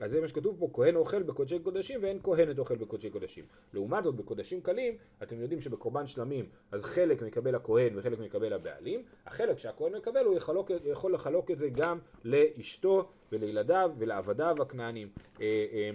אז 0.01 0.11
זה 0.11 0.21
מה 0.21 0.27
שכתוב 0.27 0.55
פה, 0.59 0.69
כהן 0.73 0.95
אוכל 0.95 1.23
בקודשי 1.23 1.59
קודשים 1.59 1.99
ואין 2.03 2.19
כהנת 2.23 2.59
אוכל 2.59 2.75
בקודשי 2.75 3.09
קודשים. 3.09 3.45
לעומת 3.73 4.03
זאת, 4.03 4.15
בקודשים 4.15 4.61
קלים, 4.61 4.97
אתם 5.23 5.41
יודעים 5.41 5.61
שבקורבן 5.61 6.07
שלמים, 6.07 6.45
אז 6.71 6.83
חלק 6.83 7.21
מקבל 7.21 7.55
הכהן 7.55 7.99
וחלק 7.99 8.19
מקבל 8.19 8.53
הבעלים, 8.53 9.03
החלק 9.25 9.57
שהכהן 9.59 9.95
מקבל 9.95 10.25
הוא 10.25 10.35
יחלוק, 10.35 10.71
יכול 10.85 11.13
לחלוק 11.13 11.51
את 11.51 11.57
זה 11.57 11.69
גם 11.69 11.99
לאשתו 12.23 13.09
ולילדיו 13.31 13.91
ולעבדיו 13.97 14.55
הכנענים. 14.61 15.09
אה, 15.41 15.65
אה, 15.73 15.91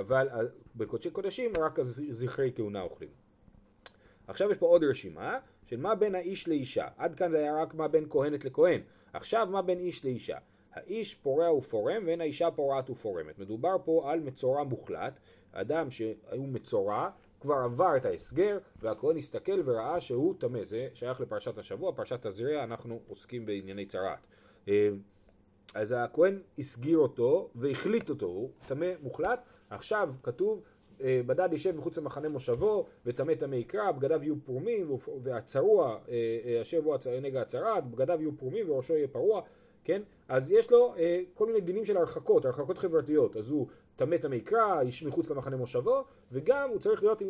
אבל 0.00 0.28
אה, 0.28 0.40
בקודשי 0.76 1.10
קודשים 1.10 1.52
רק 1.56 1.78
זכרי 1.82 2.52
כהונה 2.54 2.82
אוכלים. 2.82 3.10
עכשיו 4.26 4.50
יש 4.50 4.58
פה 4.58 4.66
עוד 4.66 4.84
רשימה 4.84 5.38
של 5.66 5.76
מה 5.76 5.94
בין 5.94 6.14
האיש 6.14 6.48
לאישה. 6.48 6.88
עד 6.96 7.14
כאן 7.14 7.30
זה 7.30 7.38
היה 7.38 7.62
רק 7.62 7.74
מה 7.74 7.88
בין 7.88 8.06
כהנת 8.10 8.44
לכהן. 8.44 8.80
עכשיו 9.12 9.48
מה 9.50 9.62
בין 9.62 9.78
איש 9.78 10.04
לאישה. 10.04 10.38
האיש 10.72 11.14
פורע 11.14 11.52
ופורם 11.52 12.02
ואין 12.06 12.20
האישה 12.20 12.50
פורעת 12.50 12.90
ופורמת. 12.90 13.38
מדובר 13.38 13.76
פה 13.84 14.10
על 14.12 14.20
מצורע 14.20 14.62
מוחלט, 14.62 15.20
אדם 15.52 15.90
שהוא 15.90 16.48
מצורע 16.48 17.10
כבר 17.40 17.54
עבר 17.54 17.96
את 17.96 18.04
ההסגר 18.04 18.58
והכהן 18.82 19.16
הסתכל 19.16 19.62
וראה 19.64 20.00
שהוא 20.00 20.34
טמא. 20.38 20.64
זה 20.64 20.88
שייך 20.94 21.20
לפרשת 21.20 21.58
השבוע, 21.58 21.92
פרשת 21.92 22.26
תזריע, 22.26 22.64
אנחנו 22.64 23.00
עוסקים 23.08 23.46
בענייני 23.46 23.86
צרעת. 23.86 24.26
אה, 24.68 24.88
אז 25.74 25.94
הכהן 25.98 26.38
הסגיר 26.58 26.98
אותו 26.98 27.50
והחליט 27.54 28.10
אותו, 28.10 28.26
הוא 28.26 28.50
טמא 28.68 28.92
מוחלט. 29.02 29.40
עכשיו 29.70 30.14
כתוב 30.22 30.62
אה, 31.02 31.20
בדד 31.26 31.48
יישב 31.52 31.76
מחוץ 31.76 31.98
למחנה 31.98 32.28
מושבו 32.28 32.86
וטמא 33.06 33.34
טמא 33.34 33.54
יקרא, 33.54 33.92
בגדיו 33.92 34.22
יהיו 34.22 34.34
פרומים 34.44 34.96
והצרוע 35.22 35.98
אה, 36.08 36.58
אשר 36.62 36.80
בו 36.80 36.94
נגע 37.22 37.40
הצרעת, 37.40 37.90
בגדיו 37.90 38.20
יהיו 38.20 38.36
פרומים 38.36 38.70
וראשו 38.70 38.94
יהיה 38.94 39.08
פרוע 39.08 39.42
כן? 39.84 40.02
אז 40.28 40.50
יש 40.50 40.70
לו 40.70 40.94
אה, 40.98 41.20
כל 41.34 41.46
מיני 41.46 41.60
דינים 41.60 41.84
של 41.84 41.96
הרחקות, 41.96 42.44
הרחקות 42.44 42.78
חברתיות. 42.78 43.36
אז 43.36 43.50
הוא 43.50 43.66
טמא 43.96 44.16
טמא 44.16 44.34
יקרא, 44.34 44.80
איש 44.80 45.02
מחוץ 45.02 45.30
למחנה 45.30 45.56
מושבו, 45.56 46.04
וגם 46.32 46.68
הוא 46.70 46.78
צריך 46.78 47.02
להיות 47.02 47.20
עם 47.20 47.28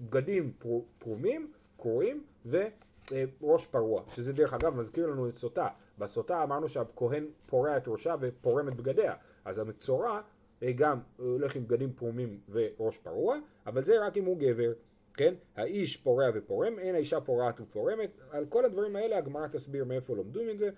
בגדים 0.00 0.52
פר, 0.58 0.78
פרומים, 0.98 1.52
קרועים, 1.76 2.24
וראש 2.46 3.66
פרוע. 3.66 4.02
שזה 4.08 4.32
דרך 4.32 4.54
אגב 4.54 4.76
מזכיר 4.76 5.06
לנו 5.06 5.28
את 5.28 5.36
סוטה. 5.36 5.68
בסוטה 5.98 6.42
אמרנו 6.42 6.68
שהכהן 6.68 7.26
פורע 7.46 7.76
את 7.76 7.88
ראשה 7.88 8.14
ופורם 8.20 8.68
את 8.68 8.74
בגדיה. 8.74 9.14
אז 9.44 9.58
המצורע 9.58 10.20
אה, 10.62 10.72
גם 10.72 10.98
הולך 11.16 11.56
עם 11.56 11.64
בגדים 11.66 11.92
פרומים 11.92 12.40
וראש 12.50 12.98
פרוע, 12.98 13.36
אבל 13.66 13.84
זה 13.84 14.06
רק 14.06 14.16
אם 14.16 14.24
הוא 14.24 14.38
גבר. 14.38 14.72
כן? 15.14 15.34
האיש 15.56 15.96
פורע 15.96 16.26
ופורם, 16.34 16.78
אין 16.78 16.94
האישה 16.94 17.20
פורעת 17.20 17.60
ופורמת. 17.60 18.10
על 18.30 18.46
כל 18.48 18.64
הדברים 18.64 18.96
האלה 18.96 19.18
הגמרא 19.18 19.46
תסביר 19.46 19.84
מאיפה 19.84 20.16
לומדים 20.16 20.50
את 20.50 20.58
זה. 20.58 20.70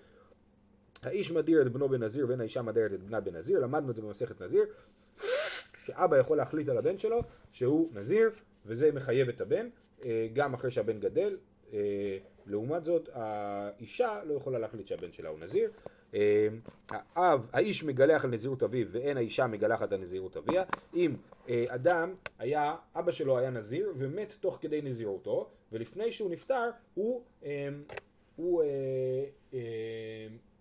האיש 1.03 1.31
מדיר 1.31 1.61
את 1.61 1.71
בנו 1.71 1.89
בנזיר 1.89 2.27
ואין 2.27 2.39
האישה 2.39 2.61
מדירת 2.61 2.93
את 2.93 3.03
בנה 3.03 3.19
בנזיר, 3.19 3.59
למדנו 3.59 3.91
את 3.91 3.95
זה 3.95 4.01
במסכת 4.01 4.41
נזיר, 4.41 4.65
שאבא 5.85 6.17
יכול 6.17 6.37
להחליט 6.37 6.69
על 6.69 6.77
הבן 6.77 6.97
שלו 6.97 7.21
שהוא 7.51 7.89
נזיר, 7.93 8.29
וזה 8.65 8.91
מחייב 8.91 9.29
את 9.29 9.41
הבן, 9.41 9.69
אה, 10.05 10.27
גם 10.33 10.53
אחרי 10.53 10.71
שהבן 10.71 10.99
גדל. 10.99 11.37
אה, 11.73 12.17
לעומת 12.45 12.85
זאת, 12.85 13.09
האישה 13.13 14.19
לא 14.25 14.33
יכולה 14.33 14.59
להחליט 14.59 14.87
שהבן 14.87 15.11
שלה 15.11 15.29
הוא 15.29 15.39
נזיר. 15.39 15.71
אה, 16.13 16.47
האב, 16.91 17.49
האיש 17.53 17.83
מגלח 17.83 18.25
על 18.25 18.31
נזירות 18.31 18.63
אביו 18.63 18.87
ואין 18.91 19.17
האישה 19.17 19.47
מגלחת 19.47 19.91
על 19.91 19.99
נזירות 19.99 20.37
אביה. 20.37 20.63
אם 20.93 21.15
אדם 21.67 22.13
היה, 22.39 22.75
אבא 22.95 23.11
שלו 23.11 23.37
היה 23.37 23.49
נזיר 23.49 23.93
ומת 23.97 24.33
תוך 24.39 24.57
כדי 24.61 24.81
נזירותו, 24.81 25.49
ולפני 25.71 26.11
שהוא 26.11 26.31
נפטר 26.31 26.69
הוא, 26.93 27.23
הוא 28.35 28.63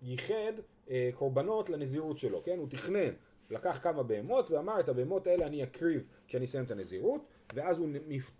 ייחד 0.02 0.52
אה, 0.90 1.10
קורבנות 1.14 1.70
לנזירות 1.70 2.18
שלו, 2.18 2.42
כן? 2.44 2.58
הוא 2.58 2.68
תכנן, 2.70 3.10
לקח 3.50 3.78
כמה 3.82 4.02
בהמות 4.02 4.50
ואמר 4.50 4.80
את 4.80 4.88
הבהמות 4.88 5.26
האלה 5.26 5.46
אני 5.46 5.62
אקריב 5.62 6.06
כשאני 6.28 6.44
אסיים 6.44 6.64
את 6.64 6.70
הנזירות 6.70 7.26
ואז 7.54 7.78
הוא 7.78 7.88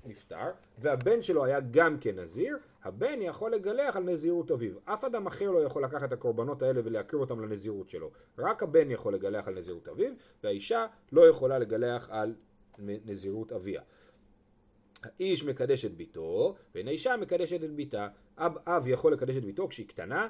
נפטר 0.04 0.50
והבן 0.78 1.22
שלו 1.22 1.44
היה 1.44 1.60
גם 1.70 1.98
כן 2.00 2.18
נזיר 2.18 2.58
הבן 2.82 3.22
יכול 3.22 3.54
לגלח 3.54 3.96
על 3.96 4.02
נזירות 4.02 4.50
אביו 4.50 4.72
אף 4.84 5.04
אדם 5.04 5.26
אחר 5.26 5.50
לא 5.50 5.58
יכול 5.58 5.84
לקחת 5.84 6.04
את 6.04 6.12
הקורבנות 6.12 6.62
האלה 6.62 6.80
ולהקריב 6.84 7.20
אותם 7.20 7.40
לנזירות 7.40 7.90
שלו 7.90 8.10
רק 8.38 8.62
הבן 8.62 8.90
יכול 8.90 9.14
לגלח 9.14 9.48
על 9.48 9.54
נזירות 9.54 9.88
אביו 9.88 10.12
והאישה 10.42 10.86
לא 11.12 11.28
יכולה 11.28 11.58
לגלח 11.58 12.08
על 12.10 12.34
נזירות 12.78 13.52
אביה 13.52 13.82
האיש 15.02 15.44
מקדש 15.44 15.84
את 15.84 15.94
ביתו, 15.94 16.54
ואין 16.74 16.88
האישה 16.88 17.16
מקדשת 17.16 17.64
את 17.64 17.70
ביתה. 17.74 18.08
אב, 18.38 18.56
אב 18.66 18.88
יכול 18.88 19.12
לקדש 19.12 19.36
את 19.36 19.44
ביתו 19.44 19.68
כשהיא 19.68 19.88
קטנה, 19.88 20.28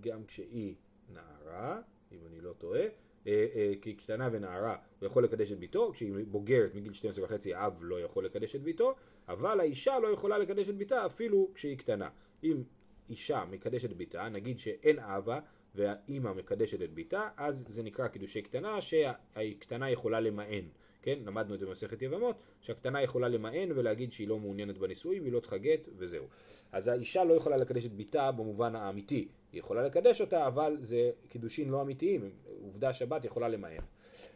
גם 0.00 0.24
כשהיא 0.26 0.74
נערה, 1.14 1.80
אם 2.12 2.18
אני 2.26 2.40
לא 2.40 2.52
טועה, 2.58 2.86
אה, 3.26 3.46
אה, 3.54 3.72
כי 3.82 3.94
קטנה 3.94 4.28
ונערה 4.32 4.76
הוא 5.00 5.06
יכול 5.06 5.24
לקדש 5.24 5.52
את 5.52 5.58
ביתו, 5.58 5.92
כשהיא 5.92 6.12
בוגרת 6.28 6.74
מגיל 6.74 6.92
12 6.92 7.24
וחצי 7.24 7.54
האב 7.54 7.78
לא 7.82 8.00
יכול 8.00 8.24
לקדש 8.24 8.56
את 8.56 8.62
ביתו, 8.62 8.94
אבל 9.28 9.60
האישה 9.60 9.98
לא 9.98 10.08
יכולה 10.08 10.38
לקדש 10.38 10.68
את 10.68 10.76
ביתה 10.76 11.06
אפילו 11.06 11.50
כשהיא 11.54 11.78
קטנה. 11.78 12.08
אם 12.44 12.62
אישה 13.10 13.44
מקדשת 13.50 13.92
ביתה, 13.92 14.28
נגיד 14.28 14.58
שאין 14.58 14.98
אבא 14.98 15.40
והאימא 15.74 16.32
מקדשת 16.32 16.82
את 16.82 16.94
ביתה, 16.94 17.28
אז 17.36 17.64
זה 17.68 17.82
נקרא 17.82 18.08
קידושי 18.08 18.42
קטנה 18.42 18.80
שהקטנה 18.80 19.90
יכולה 19.90 20.20
למען. 20.20 20.64
כן, 21.04 21.18
למדנו 21.26 21.54
את 21.54 21.60
זה 21.60 21.66
במסכת 21.66 22.02
יבמות, 22.02 22.36
שהקטנה 22.60 23.02
יכולה 23.02 23.28
למען 23.28 23.72
ולהגיד 23.74 24.12
שהיא 24.12 24.28
לא 24.28 24.38
מעוניינת 24.38 24.78
בנישואים 24.78 25.22
והיא 25.22 25.32
לא 25.32 25.40
צריכה 25.40 25.58
גט 25.58 25.88
וזהו. 25.96 26.26
אז 26.72 26.88
האישה 26.88 27.24
לא 27.24 27.34
יכולה 27.34 27.56
לקדש 27.56 27.86
את 27.86 27.92
ביתה 27.92 28.32
במובן 28.32 28.76
האמיתי, 28.76 29.28
היא 29.52 29.58
יכולה 29.58 29.82
לקדש 29.82 30.20
אותה, 30.20 30.46
אבל 30.46 30.76
זה 30.80 31.10
קידושין 31.28 31.68
לא 31.68 31.82
אמיתיים, 31.82 32.30
עובדה 32.62 32.92
שבת 32.92 33.24
יכולה 33.24 33.48
למען. 33.48 33.80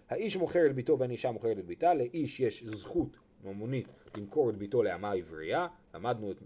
האיש 0.08 0.36
מוכר 0.36 0.66
את 0.66 0.74
ביתו 0.74 0.98
ואין 0.98 1.10
אישה 1.10 1.30
מוכרת 1.30 1.58
את 1.58 1.66
ביתה, 1.66 1.94
לאיש 1.94 2.40
יש 2.40 2.64
זכות 2.64 3.16
ממונית 3.44 3.88
למכור 4.16 4.50
את 4.50 4.56
ביתו 4.56 4.82
לאמה 4.82 5.12
עברייה, 5.12 5.66
למדנו 5.94 6.30
את, 6.30 6.36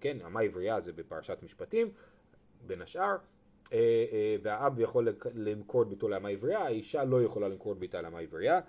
כן, 0.00 0.18
אמה 0.26 0.40
עברייה 0.40 0.80
זה 0.80 0.92
בפרשת 0.92 1.38
משפטים, 1.42 1.90
בין 2.66 2.82
השאר, 2.82 3.16
והאב 4.42 4.80
יכול 4.80 5.08
למכור 5.34 5.84
ביתו 5.84 6.08
לאמה 6.08 6.28
עברייה, 6.28 6.58
האישה 6.58 7.04
לא 7.04 7.22
יכולה 7.22 7.48
למכור 7.48 7.74
ביתה 7.74 8.02
לאמה 8.02 8.18
עברייה. 8.18 8.60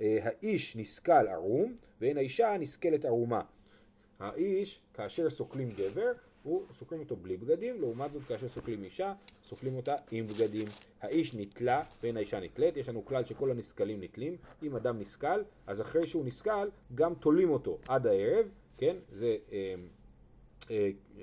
אה, 0.00 0.18
האיש 0.22 0.76
נסכל 0.76 1.28
ערום, 1.28 1.76
ואין 2.00 2.16
האישה 2.16 2.56
נסכלת 2.60 3.04
ערומה. 3.04 3.40
האיש, 4.18 4.80
כאשר 4.94 5.30
סוקלים 5.30 5.70
גבר, 5.70 6.12
הוא 6.42 6.62
סוקלים 6.72 7.00
אותו 7.00 7.16
בלי 7.16 7.36
בגדים, 7.36 7.80
לעומת 7.80 8.12
זאת 8.12 8.22
כאשר 8.28 8.48
סוקלים 8.48 8.84
אישה, 8.84 9.12
סוקלים 9.44 9.76
אותה 9.76 9.94
עם 10.10 10.26
בגדים. 10.26 10.66
האיש 11.00 11.34
נתלה 11.34 11.82
ואין 12.02 12.16
האישה 12.16 12.40
נתלית, 12.40 12.76
יש 12.76 12.88
לנו 12.88 13.04
כלל 13.04 13.24
שכל 13.24 13.50
הנסכלים 13.50 14.00
נתלים, 14.00 14.36
אם 14.62 14.76
אדם 14.76 14.98
נסכל, 14.98 15.42
אז 15.66 15.80
אחרי 15.80 16.06
שהוא 16.06 16.24
נסכל, 16.24 16.68
גם 16.94 17.14
תולים 17.14 17.50
אותו 17.50 17.78
עד 17.88 18.06
הערב, 18.06 18.46
כן? 18.76 18.96
זה... 19.12 19.36
אה, 19.52 19.74
אה, 20.70 20.90
אה, 21.18 21.22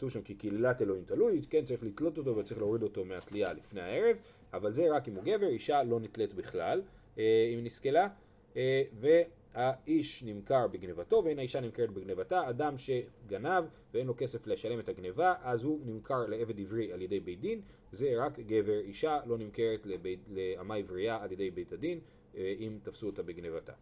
כתוב 0.00 0.10
שם 0.10 0.22
כי 0.22 0.34
קהילת 0.34 0.82
אלוהים 0.82 1.04
תלוי, 1.04 1.40
כן 1.50 1.64
צריך 1.64 1.82
לתלות 1.82 2.18
אותו 2.18 2.36
וצריך 2.36 2.60
להוריד 2.60 2.82
אותו 2.82 3.04
מהתלייה 3.04 3.52
לפני 3.52 3.80
הערב, 3.80 4.16
אבל 4.52 4.72
זה 4.72 4.96
רק 4.96 5.08
אם 5.08 5.14
הוא 5.14 5.24
גבר, 5.24 5.46
אישה 5.46 5.82
לא 5.82 6.00
נתלית 6.00 6.34
בכלל, 6.34 6.82
אה, 7.18 7.50
אם 7.54 7.64
נסכלה, 7.64 8.08
אה, 8.56 8.82
והאיש 9.00 10.22
נמכר 10.22 10.66
בגנבתו 10.68 11.22
ואין 11.24 11.38
האישה 11.38 11.60
נמכרת 11.60 11.90
בגנבתה, 11.90 12.48
אדם 12.50 12.74
שגנב 12.76 13.64
ואין 13.94 14.06
לו 14.06 14.16
כסף 14.16 14.46
לשלם 14.46 14.80
את 14.80 14.88
הגנבה, 14.88 15.34
אז 15.42 15.64
הוא 15.64 15.80
נמכר 15.84 16.26
לעבד 16.26 16.60
עברי 16.60 16.92
על 16.92 17.02
ידי 17.02 17.20
בית 17.20 17.40
דין, 17.40 17.60
זה 17.92 18.14
רק 18.16 18.38
גבר, 18.38 18.78
אישה 18.78 19.20
לא 19.26 19.38
נמכרת 19.38 19.86
לאמה 20.28 20.74
עברייה 20.74 21.22
על 21.22 21.32
ידי 21.32 21.50
בית 21.50 21.72
הדין, 21.72 22.00
אה, 22.36 22.54
אם 22.58 22.78
תפסו 22.82 23.06
אותה 23.06 23.22
בגנבתה. 23.22 23.72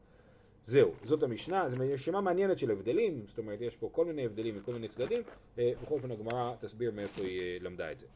זהו, 0.64 0.92
זאת 1.04 1.22
המשנה, 1.22 1.68
זו 1.68 1.76
רשימה 1.92 2.20
מעניינת 2.20 2.58
של 2.58 2.70
הבדלים, 2.70 3.22
זאת 3.26 3.38
אומרת 3.38 3.60
יש 3.60 3.76
פה 3.76 3.88
כל 3.92 4.04
מיני 4.04 4.24
הבדלים 4.24 4.56
מכל 4.56 4.72
מיני 4.72 4.88
צדדים, 4.88 5.22
אה, 5.58 5.72
בכל 5.82 5.94
אופן 5.94 6.10
הגמרא 6.10 6.54
תסביר 6.60 6.90
מאיפה 6.90 7.22
היא 7.22 7.40
אה, 7.40 7.56
למדה 7.60 7.92
את 7.92 8.00
זה. 8.00 8.06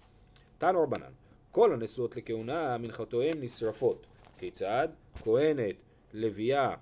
תנו 0.59 0.83
רבנן, 0.83 1.13
כל 1.51 1.73
הנשואות 1.73 2.17
לכהונה 2.17 2.79
מנחתיהם 2.79 3.41
נשרפות. 3.41 4.07
כיצד? 4.39 4.89
כהנת, 5.23 5.77
לוויה 6.13 6.75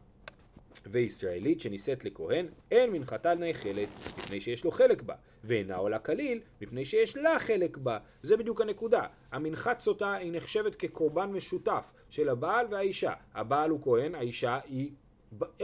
וישראלית 0.86 1.60
שנישאת 1.60 2.04
לכהן, 2.04 2.46
אין 2.70 2.92
מנחתה 2.92 3.34
נאכלת 3.34 3.88
מפני 4.18 4.40
שיש 4.40 4.64
לו 4.64 4.70
חלק 4.70 5.02
בה, 5.02 5.14
ואינה 5.44 5.76
עולה 5.76 5.98
כליל 5.98 6.40
מפני 6.60 6.84
שיש 6.84 7.16
לה 7.16 7.40
חלק 7.40 7.76
בה. 7.76 7.98
זה 8.22 8.36
בדיוק 8.36 8.60
הנקודה. 8.60 9.02
המנחת 9.32 9.80
סוטה 9.80 10.14
היא 10.14 10.32
נחשבת 10.32 10.74
כקורבן 10.74 11.30
משותף 11.32 11.92
של 12.10 12.28
הבעל 12.28 12.66
והאישה. 12.70 13.12
הבעל 13.34 13.70
הוא 13.70 13.82
כהן, 13.82 14.14
האישה 14.14 14.58
היא 14.64 14.90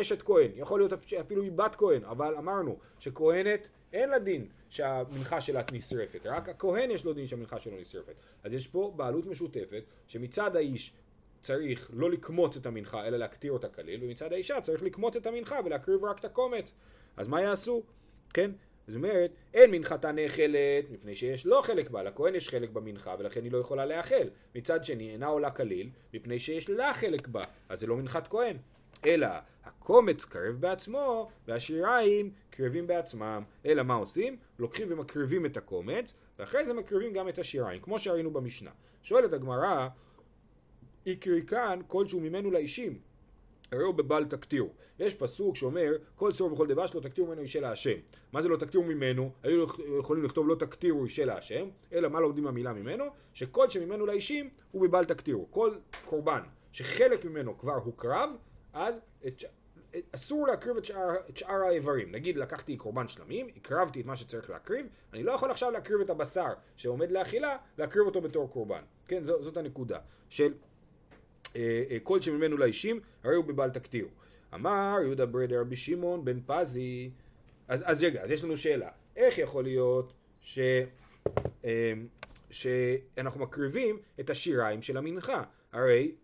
אשת 0.00 0.22
כהן, 0.22 0.50
יכול 0.54 0.80
להיות 0.80 0.92
אפילו 1.20 1.42
היא 1.42 1.52
בת 1.52 1.74
כהן, 1.74 2.04
אבל 2.04 2.34
אמרנו 2.34 2.78
שכהנת 2.98 3.68
אין 3.92 4.10
לה 4.10 4.18
דין 4.18 4.46
שהמנחה 4.70 5.40
שלה 5.40 5.62
נשרפת, 5.72 6.20
רק 6.24 6.48
הכהן 6.48 6.90
יש 6.90 7.04
לו 7.04 7.12
דין 7.12 7.26
שהמנחה 7.26 7.60
שלו 7.60 7.76
נשרפת. 7.80 8.14
אז 8.44 8.52
יש 8.52 8.68
פה 8.68 8.92
בעלות 8.96 9.26
משותפת 9.26 9.82
שמצד 10.06 10.56
האיש 10.56 10.92
צריך 11.42 11.90
לא 11.94 12.10
לקמוץ 12.10 12.56
את 12.56 12.66
המנחה 12.66 13.06
אלא 13.06 13.16
להקטיר 13.16 13.52
אותה 13.52 13.68
כליל, 13.68 14.04
ומצד 14.04 14.32
האישה 14.32 14.60
צריך 14.60 14.82
לקמוץ 14.82 15.16
את 15.16 15.26
המנחה 15.26 15.56
ולהקריב 15.64 16.04
רק 16.04 16.18
את 16.18 16.24
הקומץ. 16.24 16.72
אז 17.16 17.28
מה 17.28 17.42
יעשו? 17.42 17.82
כן? 18.34 18.50
זאת 18.88 18.96
אומרת, 18.96 19.30
אין 19.54 19.70
מנחתה 19.70 20.12
נאכלת 20.12 20.90
מפני 20.90 21.14
שיש 21.14 21.46
לו 21.46 21.62
חלק 21.62 21.90
בה, 21.90 22.02
לכהן 22.02 22.34
יש 22.34 22.48
חלק 22.48 22.70
במנחה 22.70 23.14
ולכן 23.18 23.44
היא 23.44 23.52
לא 23.52 23.58
יכולה 23.58 23.86
לאכל. 23.86 24.28
מצד 24.54 24.84
שני, 24.84 25.10
אינה 25.10 25.26
עולה 25.26 25.50
כליל 25.50 25.90
מפני 26.14 26.38
שיש 26.38 26.70
לה 26.70 26.94
חלק 26.94 27.28
בה, 27.28 27.42
אז 27.68 27.80
זה 27.80 27.86
לא 27.86 27.96
מנחת 27.96 28.28
כהן. 28.28 28.56
אלא 29.06 29.28
הקומץ 29.64 30.24
קרב 30.24 30.56
בעצמו 30.60 31.28
והשיריים 31.48 32.30
קרבים 32.50 32.86
בעצמם. 32.86 33.42
אלא 33.66 33.82
מה 33.82 33.94
עושים? 33.94 34.36
לוקחים 34.58 34.88
ומקריבים 34.90 35.46
את 35.46 35.56
הקומץ 35.56 36.14
ואחרי 36.38 36.64
זה 36.64 36.74
מקריבים 36.74 37.12
גם 37.12 37.28
את 37.28 37.38
השיריים, 37.38 37.82
כמו 37.82 37.98
שראינו 37.98 38.30
במשנה. 38.30 38.70
שואלת 39.02 39.32
הגמרא, 39.32 39.88
יקרי 41.06 41.42
כאן 41.46 41.80
כלשהו 41.86 42.20
ממנו 42.20 42.50
לאישים, 42.50 42.98
הרי 43.72 43.82
הוא 43.82 43.94
בבל 43.94 44.24
תקטירו. 44.24 44.68
יש 44.98 45.14
פסוק 45.14 45.56
שאומר, 45.56 45.96
כל 46.16 46.32
צור 46.32 46.52
וכל 46.52 46.66
דבש 46.66 46.94
לא 46.94 47.00
תקטירו 47.00 47.28
ממנו 47.28 47.40
אישה 47.40 47.60
להשם. 47.60 47.98
מה 48.32 48.42
זה 48.42 48.48
לא 48.48 48.56
תקטירו 48.56 48.84
ממנו? 48.84 49.30
היו 49.42 49.64
יכולים 49.98 50.24
לכתוב 50.24 50.48
לא 50.48 50.54
תקטירו 50.54 51.04
אישה 51.04 51.24
להשם, 51.24 51.68
אלא 51.92 52.08
מה 52.08 52.20
לומדים 52.20 52.46
המילה 52.46 52.72
ממנו? 52.72 53.04
שכל 53.34 53.68
שממנו 53.70 54.06
לאישים 54.06 54.50
הוא 54.70 54.82
בבל 54.82 55.04
תקטירו. 55.04 55.50
כל 55.50 55.74
קורבן 56.04 56.40
שחלק 56.72 57.24
ממנו 57.24 57.58
כבר 57.58 57.74
הוקרב, 57.84 58.30
אז 58.76 59.00
את, 59.26 59.44
אסור 60.12 60.46
להקריב 60.46 60.76
את 60.76 60.84
שאר, 60.84 61.14
את 61.30 61.36
שאר 61.36 61.62
האיברים. 61.68 62.12
נגיד 62.12 62.36
לקחתי 62.36 62.76
קורבן 62.76 63.08
שלמים, 63.08 63.48
הקרבתי 63.56 64.00
את 64.00 64.06
מה 64.06 64.16
שצריך 64.16 64.50
להקריב, 64.50 64.86
אני 65.12 65.22
לא 65.22 65.32
יכול 65.32 65.50
עכשיו 65.50 65.70
להקריב 65.70 66.00
את 66.00 66.10
הבשר 66.10 66.52
שעומד 66.76 67.10
לאכילה, 67.10 67.56
להקריב 67.78 68.06
אותו 68.06 68.20
בתור 68.20 68.50
קורבן. 68.50 68.82
כן, 69.08 69.24
זו, 69.24 69.42
זאת 69.42 69.56
הנקודה. 69.56 69.98
של 70.28 70.54
אה, 71.56 71.84
אה, 71.90 71.96
כל 72.02 72.20
שממנו 72.20 72.56
לאישים, 72.56 73.00
הרי 73.24 73.34
הוא 73.34 73.44
בבל 73.44 73.70
תקטירו. 73.70 74.10
אמר 74.54 74.96
יהודה 75.02 75.26
ברדר 75.26 75.60
רבי 75.60 75.76
שמעון 75.76 76.24
בן 76.24 76.40
פזי, 76.46 77.10
אז, 77.68 77.84
אז 77.86 78.04
רגע, 78.04 78.22
אז 78.22 78.30
יש 78.30 78.44
לנו 78.44 78.56
שאלה, 78.56 78.88
איך 79.16 79.38
יכול 79.38 79.64
להיות 79.64 80.12
ש, 80.36 80.58
אה, 81.64 81.92
שאנחנו 82.50 83.40
מקריבים 83.40 83.98
את 84.20 84.30
השיריים 84.30 84.82
של 84.82 84.96
המנחה? 84.96 85.42
הרי 85.72 86.14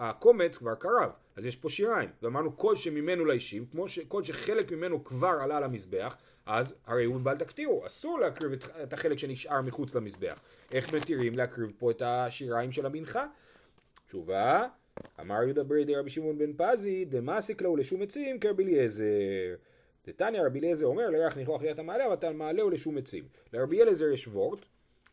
הקומץ 0.00 0.56
כבר 0.56 0.74
קרב, 0.74 1.10
אז 1.36 1.46
יש 1.46 1.56
פה 1.56 1.68
שיריים, 1.68 2.08
ואמרנו 2.22 2.56
כל 2.56 2.76
שממנו 2.76 3.24
לאישים, 3.24 3.66
כמו 3.66 3.88
שכל 3.88 4.24
שחלק 4.24 4.72
ממנו 4.72 5.04
כבר 5.04 5.38
עלה 5.42 5.60
למזבח, 5.60 6.16
אז 6.46 6.74
הרי 6.86 7.04
הוא 7.04 7.16
בבל 7.16 7.36
תקטירו, 7.36 7.86
אסור 7.86 8.20
להקריב 8.20 8.52
את, 8.52 8.64
את 8.82 8.92
החלק 8.92 9.18
שנשאר 9.18 9.62
מחוץ 9.62 9.94
למזבח. 9.94 10.40
איך 10.72 10.94
מתירים 10.94 11.36
להקריב 11.36 11.72
פה 11.78 11.90
את 11.90 12.02
השיריים 12.04 12.72
של 12.72 12.86
המנחה? 12.86 13.26
תשובה, 14.06 14.66
אמר 15.20 15.42
יהודה 15.42 15.62
ברידי 15.62 15.96
רבי 15.96 16.10
שמעון 16.10 16.38
בן 16.38 16.52
פזי, 16.56 17.04
דמאסיק 17.04 17.62
לו 17.62 17.76
לשום 17.76 18.02
עצים 18.02 18.40
כרבי 18.40 18.64
אליעזר. 18.64 19.54
דתניא 20.06 20.42
רבי 20.42 20.58
אליעזר 20.58 20.86
אומר, 20.86 21.10
לירח 21.10 21.36
ניחוח 21.36 21.62
יד 21.62 21.80
המעלה, 21.80 22.06
אבל 22.06 22.14
אתה 22.14 22.32
מעלה 22.32 22.62
לשום 22.72 22.98
עצים. 22.98 23.24
לרבי 23.52 23.82
אליעזר 23.82 24.08
יש 24.08 24.28
וורט, 24.28 24.60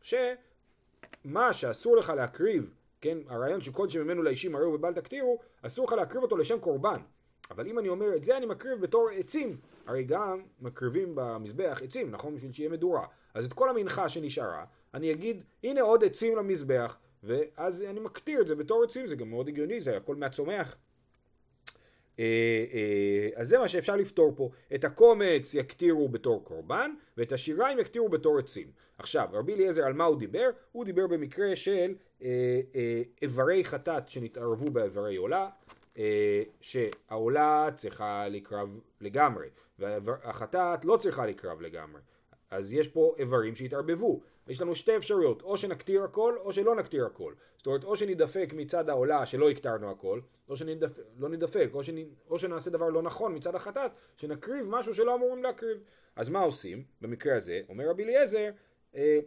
שמה 0.02 1.52
שאסור 1.52 1.96
לך 1.96 2.12
להקריב, 2.16 2.74
כן, 3.00 3.18
הרעיון 3.28 3.60
שכל 3.60 3.88
שממנו 3.88 4.22
לאישים 4.22 4.54
הרי 4.54 4.64
הוא 4.64 4.76
בבל 4.76 4.92
תקטירו, 4.92 5.38
אסור 5.62 5.86
לך 5.86 5.92
להקריב 5.92 6.22
אותו 6.22 6.36
לשם 6.36 6.58
קורבן. 6.58 7.00
אבל 7.50 7.66
אם 7.66 7.78
אני 7.78 7.88
אומר 7.88 8.16
את 8.16 8.24
זה 8.24 8.36
אני 8.36 8.46
מקריב 8.46 8.80
בתור 8.80 9.08
עצים, 9.14 9.56
הרי 9.86 10.04
גם 10.04 10.42
מקריבים 10.60 11.12
במזבח 11.14 11.80
עצים, 11.84 12.10
נכון? 12.10 12.34
בשביל 12.34 12.52
שיהיה 12.52 12.70
מדורה. 12.70 13.06
אז 13.34 13.44
את 13.44 13.52
כל 13.52 13.70
המנחה 13.70 14.08
שנשארה, 14.08 14.64
אני 14.94 15.12
אגיד, 15.12 15.44
הנה 15.64 15.80
עוד 15.80 16.04
עצים 16.04 16.36
למזבח, 16.36 16.96
ואז 17.22 17.82
אני 17.82 18.00
מקטיר 18.00 18.40
את 18.40 18.46
זה 18.46 18.54
בתור 18.54 18.84
עצים, 18.84 19.06
זה 19.06 19.16
גם 19.16 19.30
מאוד 19.30 19.48
הגיוני, 19.48 19.80
זה 19.80 19.96
הכל 19.96 20.16
מהצומח. 20.16 20.76
אה, 22.18 22.24
אה, 22.72 23.28
אז 23.34 23.48
זה 23.48 23.58
מה 23.58 23.68
שאפשר 23.68 23.96
לפתור 23.96 24.32
פה. 24.36 24.50
את 24.74 24.84
הקומץ 24.84 25.54
יקטירו 25.54 26.08
בתור 26.08 26.44
קורבן, 26.44 26.90
ואת 27.16 27.32
השיריים 27.32 27.78
יקטירו 27.78 28.08
בתור 28.08 28.38
עצים. 28.38 28.70
עכשיו, 28.98 29.28
רבי 29.32 29.54
אליעזר 29.54 29.84
על 29.84 29.92
מה 29.92 30.04
הוא 30.04 30.18
דיבר? 30.18 30.50
הוא 30.72 30.84
דיבר 30.84 31.06
במקרה 31.06 31.56
של 31.56 31.94
אה, 32.22 32.60
איברי 33.22 33.64
חטאת 33.64 34.08
שנתערבו 34.08 34.70
באיברי 34.70 35.16
עולה, 35.16 35.48
שהעולה 36.60 37.68
צריכה 37.74 38.28
לקרב 38.28 38.80
לגמרי, 39.00 39.48
והחטאת 39.78 40.84
לא 40.84 40.96
צריכה 40.96 41.26
לקרב 41.26 41.60
לגמרי. 41.60 42.00
אז 42.50 42.72
יש 42.72 42.88
פה 42.88 43.14
איברים 43.18 43.54
שהתערבבו. 43.54 44.20
יש 44.48 44.60
לנו 44.60 44.74
שתי 44.74 44.96
אפשרויות, 44.96 45.42
או 45.42 45.56
שנקטיר 45.56 46.04
הכל, 46.04 46.36
או 46.38 46.52
שלא 46.52 46.76
נקטיר 46.76 47.06
הכל. 47.06 47.32
זאת 47.56 47.66
אומרת, 47.66 47.84
או 47.84 47.96
שנידפק 47.96 48.52
מצד 48.56 48.88
העולה 48.88 49.26
שלא 49.26 49.50
הקטרנו 49.50 49.90
הכל, 49.90 50.20
או 50.48 50.56
שלא 50.56 51.28
נדפק, 51.28 51.70
או, 51.74 51.84
שנ... 51.84 51.96
או 52.30 52.38
שנעשה 52.38 52.70
דבר 52.70 52.88
לא 52.88 53.02
נכון 53.02 53.34
מצד 53.34 53.54
החטאת, 53.54 53.90
שנקריב 54.16 54.66
משהו 54.68 54.94
שלא 54.94 55.14
אמורים 55.14 55.42
להקריב. 55.42 55.78
אז 56.16 56.28
מה 56.28 56.40
עושים? 56.40 56.84
במקרה 57.00 57.36
הזה, 57.36 57.60
אומר 57.68 57.88
רבי 57.88 58.04
אליעזר, 58.04 58.50
אה, 58.94 59.18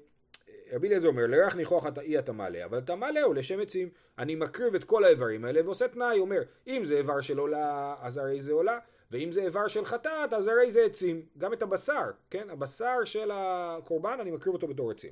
רבי 0.71 0.87
אליעזר 0.87 1.07
אומר, 1.07 1.27
לרח 1.27 1.55
ניחוח 1.55 1.85
אי 2.01 2.19
אתה 2.19 2.31
מעלה, 2.31 2.65
אבל 2.65 2.77
אתה 2.77 2.95
מעלה 2.95 3.21
הוא 3.21 3.35
לשם 3.35 3.59
עצים. 3.59 3.89
אני 4.17 4.35
מקריב 4.35 4.75
את 4.75 4.83
כל 4.83 5.03
האיברים 5.03 5.45
האלה 5.45 5.61
ועושה 5.65 5.87
תנאי, 5.87 6.19
אומר, 6.19 6.41
אם 6.67 6.81
זה 6.85 6.97
איבר 6.97 7.21
של 7.21 7.37
עולה, 7.37 7.95
אז 8.01 8.17
הרי 8.17 8.41
זה 8.41 8.53
עולה. 8.53 8.79
ואם 9.11 9.31
זה 9.31 9.43
איבר 9.43 9.67
של 9.67 9.85
חטאת, 9.85 10.33
אז 10.33 10.47
הרי 10.47 10.71
זה 10.71 10.85
עצים. 10.85 11.25
גם 11.37 11.53
את 11.53 11.61
הבשר, 11.61 12.11
כן? 12.29 12.49
הבשר 12.49 13.03
של 13.03 13.31
הקורבן, 13.33 14.17
אני 14.21 14.31
מקריב 14.31 14.53
אותו 14.53 14.67
בתור 14.67 14.91
עצים. 14.91 15.11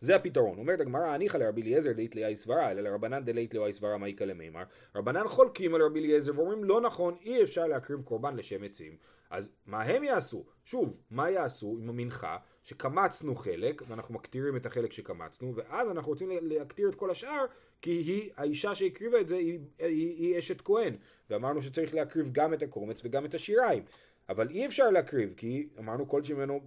זה 0.00 0.16
הפתרון. 0.16 0.58
אומרת 0.58 0.80
הגמרא, 0.80 1.06
הניחא 1.06 1.38
לרבי 1.38 1.62
אליעזר 1.62 1.92
דאית 1.92 2.16
לאי 2.16 2.36
סברה, 2.36 2.70
אלא 2.70 2.80
לרבנן 2.80 3.24
דלית 3.24 3.54
לאי 3.54 3.72
סברה 3.72 3.98
מאיקא 3.98 4.24
למימר. 4.24 4.62
רבנן 4.94 5.28
חולקים 5.28 5.74
על 5.74 5.82
רבי 5.82 6.00
אליעזר 6.00 6.32
ואומרים, 6.36 6.64
לא 6.64 6.80
נכון, 6.80 7.16
אי 7.20 7.42
אפשר 7.42 7.66
להקריב 7.66 8.02
קורבן 8.02 8.36
לשם 8.36 8.62
עצים. 8.64 8.96
אז 9.30 9.54
מה 9.66 9.82
הם 9.82 10.04
יעשו? 10.04 10.44
שוב, 10.64 10.96
מה 11.10 11.30
יעשו 11.30 11.76
עם 11.80 11.88
המנחה 11.88 12.36
שקמצנו 12.64 13.36
חלק, 13.36 13.82
ואנחנו 13.88 14.14
מקטירים 14.14 14.56
את 14.56 14.66
החלק 14.66 14.92
שקמצנו, 14.92 15.56
ואז 15.56 15.90
אנחנו 15.90 16.10
רוצים 16.12 16.30
להקטיר 16.42 16.88
את 16.88 16.94
כל 16.94 17.10
השאר, 17.10 17.44
כי 17.82 17.90
היא, 17.90 18.30
האישה 18.36 18.74
שהקריבה 18.74 19.20
את 19.20 19.28
זה, 19.28 19.36
היא, 19.36 19.58
היא, 19.78 20.16
היא 20.16 20.38
אשת 20.38 20.60
כהן. 20.60 20.96
ואמרנו 21.30 21.62
שצריך 21.62 21.94
להקריב 21.94 22.30
גם 22.32 22.54
את 22.54 22.62
הקומץ 22.62 23.00
וגם 23.04 23.24
את 23.24 23.34
השיריים. 23.34 23.82
אבל 24.28 24.50
אי 24.50 24.66
אפשר 24.66 24.90
להקריב, 24.90 25.34
כי 25.36 25.68
אמרנו 25.78 26.08
כל 26.08 26.24
שממנו 26.24 26.60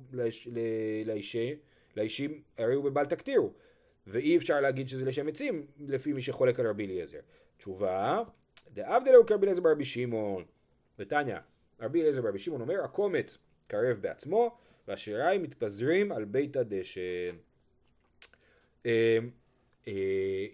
לאישה, 1.05 1.53
לאישים, 1.95 2.41
הרי 2.57 2.73
הוא 2.73 2.83
בבל 2.83 3.05
תקטירו. 3.05 3.53
ואי 4.07 4.37
אפשר 4.37 4.61
להגיד 4.61 4.89
שזה 4.89 5.05
לשם 5.05 5.27
עצים, 5.27 5.65
לפי 5.87 6.13
מי 6.13 6.21
שחולק 6.21 6.59
על 6.59 6.67
רבי 6.67 6.85
אליעזר. 6.85 7.19
תשובה, 7.57 8.23
דאבדלו 8.73 9.25
כרבי 9.25 9.43
אליעזר 9.43 9.61
ברבי 9.61 9.85
שמעון. 9.85 10.43
ותניא, 10.99 11.37
רבי 11.81 12.01
אליעזר 12.01 12.21
ברבי 12.21 12.39
שמעון 12.39 12.61
אומר, 12.61 12.83
הקומץ 12.83 13.37
קרב 13.67 13.97
בעצמו, 14.01 14.57
והשיריים 14.87 15.43
מתפזרים 15.43 16.11
על 16.11 16.25
בית 16.25 16.57
הדשן. 16.57 17.35
אה, 19.87 19.93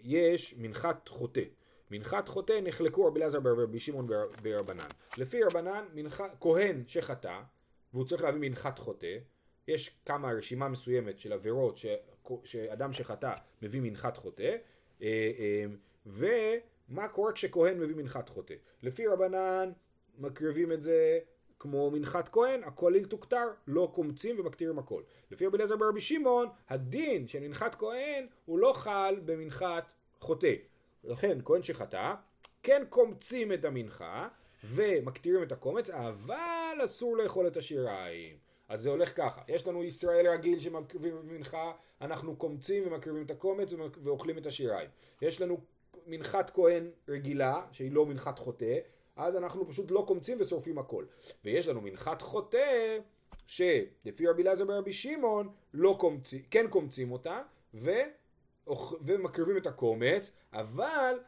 יש 0.03 0.55
מנחת 0.57 1.07
חוטא. 1.07 1.43
מנחת 1.91 2.27
חוטא 2.27 2.59
נחלקו 2.63 3.05
רבי 3.05 3.19
אלעזר 3.19 3.39
ברבי 3.39 3.79
שמעון 3.79 4.07
ברבנן. 4.41 4.87
לפי 5.17 5.43
רבנן, 5.43 5.85
מנח... 5.93 6.21
כהן 6.39 6.83
שחטא, 6.87 7.41
והוא 7.93 8.05
צריך 8.05 8.23
להביא 8.23 8.49
מנחת 8.49 8.79
חוטא, 8.79 9.17
יש 9.67 9.99
כמה 10.05 10.31
רשימה 10.31 10.67
מסוימת 10.67 11.19
של 11.19 11.33
עבירות 11.33 11.77
ש... 11.77 11.85
שאדם 12.43 12.93
שחטא 12.93 13.33
מביא 13.61 13.81
מנחת 13.81 14.17
חוטא, 14.17 14.55
אה, 15.01 15.31
אה, 15.39 15.65
ומה 16.05 17.07
קורה 17.07 17.31
כשכהן 17.31 17.79
מביא 17.79 17.95
מנחת 17.95 18.29
חוטא. 18.29 18.53
לפי 18.83 19.07
רבנן 19.07 19.71
מקריבים 20.17 20.71
את 20.71 20.81
זה 20.81 21.19
כמו 21.61 21.91
מנחת 21.91 22.29
כהן, 22.29 22.63
הכולל 22.63 23.05
תוכתר, 23.05 23.47
לא 23.67 23.91
קומצים 23.93 24.39
ומקטירים 24.39 24.79
הכל. 24.79 25.01
לפי 25.31 25.45
רבי 25.45 25.55
אליעזר 25.57 25.75
ברבי 25.75 26.01
שמעון, 26.01 26.47
הדין 26.69 27.27
של 27.27 27.39
מנחת 27.39 27.75
כהן 27.75 28.27
הוא 28.45 28.59
לא 28.59 28.73
חל 28.73 29.19
במנחת 29.25 29.91
חוטא. 30.19 30.53
לכן 31.03 31.37
כהן 31.45 31.63
שחטא, 31.63 32.13
כן 32.63 32.83
קומצים 32.89 33.53
את 33.53 33.65
המנחה 33.65 34.27
ומקטירים 34.63 35.43
את 35.43 35.51
הקומץ, 35.51 35.89
אבל 35.89 36.77
אסור 36.83 37.17
לאכול 37.17 37.47
את 37.47 37.57
השיריים. 37.57 38.37
אז 38.69 38.81
זה 38.81 38.89
הולך 38.89 39.17
ככה, 39.17 39.41
יש 39.47 39.67
לנו 39.67 39.83
ישראל 39.83 40.27
רגיל 40.27 40.59
שמקריבים 40.59 41.15
במנחה, 41.21 41.71
אנחנו 42.01 42.35
קומצים 42.35 42.83
ומקריבים 42.87 43.25
את 43.25 43.31
הקומץ 43.31 43.73
ואוכלים 44.03 44.37
את 44.37 44.45
השיריים. 44.45 44.89
יש 45.21 45.41
לנו 45.41 45.57
מנחת 46.07 46.49
כהן 46.49 46.91
רגילה, 47.07 47.61
שהיא 47.71 47.91
לא 47.91 48.05
מנחת 48.05 48.39
חוטא, 48.39 48.77
אז 49.15 49.35
אנחנו 49.35 49.67
פשוט 49.67 49.91
לא 49.91 50.03
קומצים 50.07 50.37
ושורפים 50.41 50.77
הכל. 50.77 51.05
ויש 51.45 51.67
לנו 51.67 51.81
מנחת 51.81 52.21
חוטא, 52.21 52.97
שלפי 53.45 54.27
רבי 54.27 54.43
אלעזר 54.43 54.65
ברבי 54.65 54.93
שמעון, 54.93 55.49
לא 55.73 55.95
קומצים, 55.99 56.41
כן 56.51 56.67
קומצים 56.69 57.11
אותה, 57.11 57.41
ו... 57.73 57.91
ומקריבים 59.01 59.57
את 59.57 59.67
הקומץ, 59.67 60.31
אבל 60.53 61.19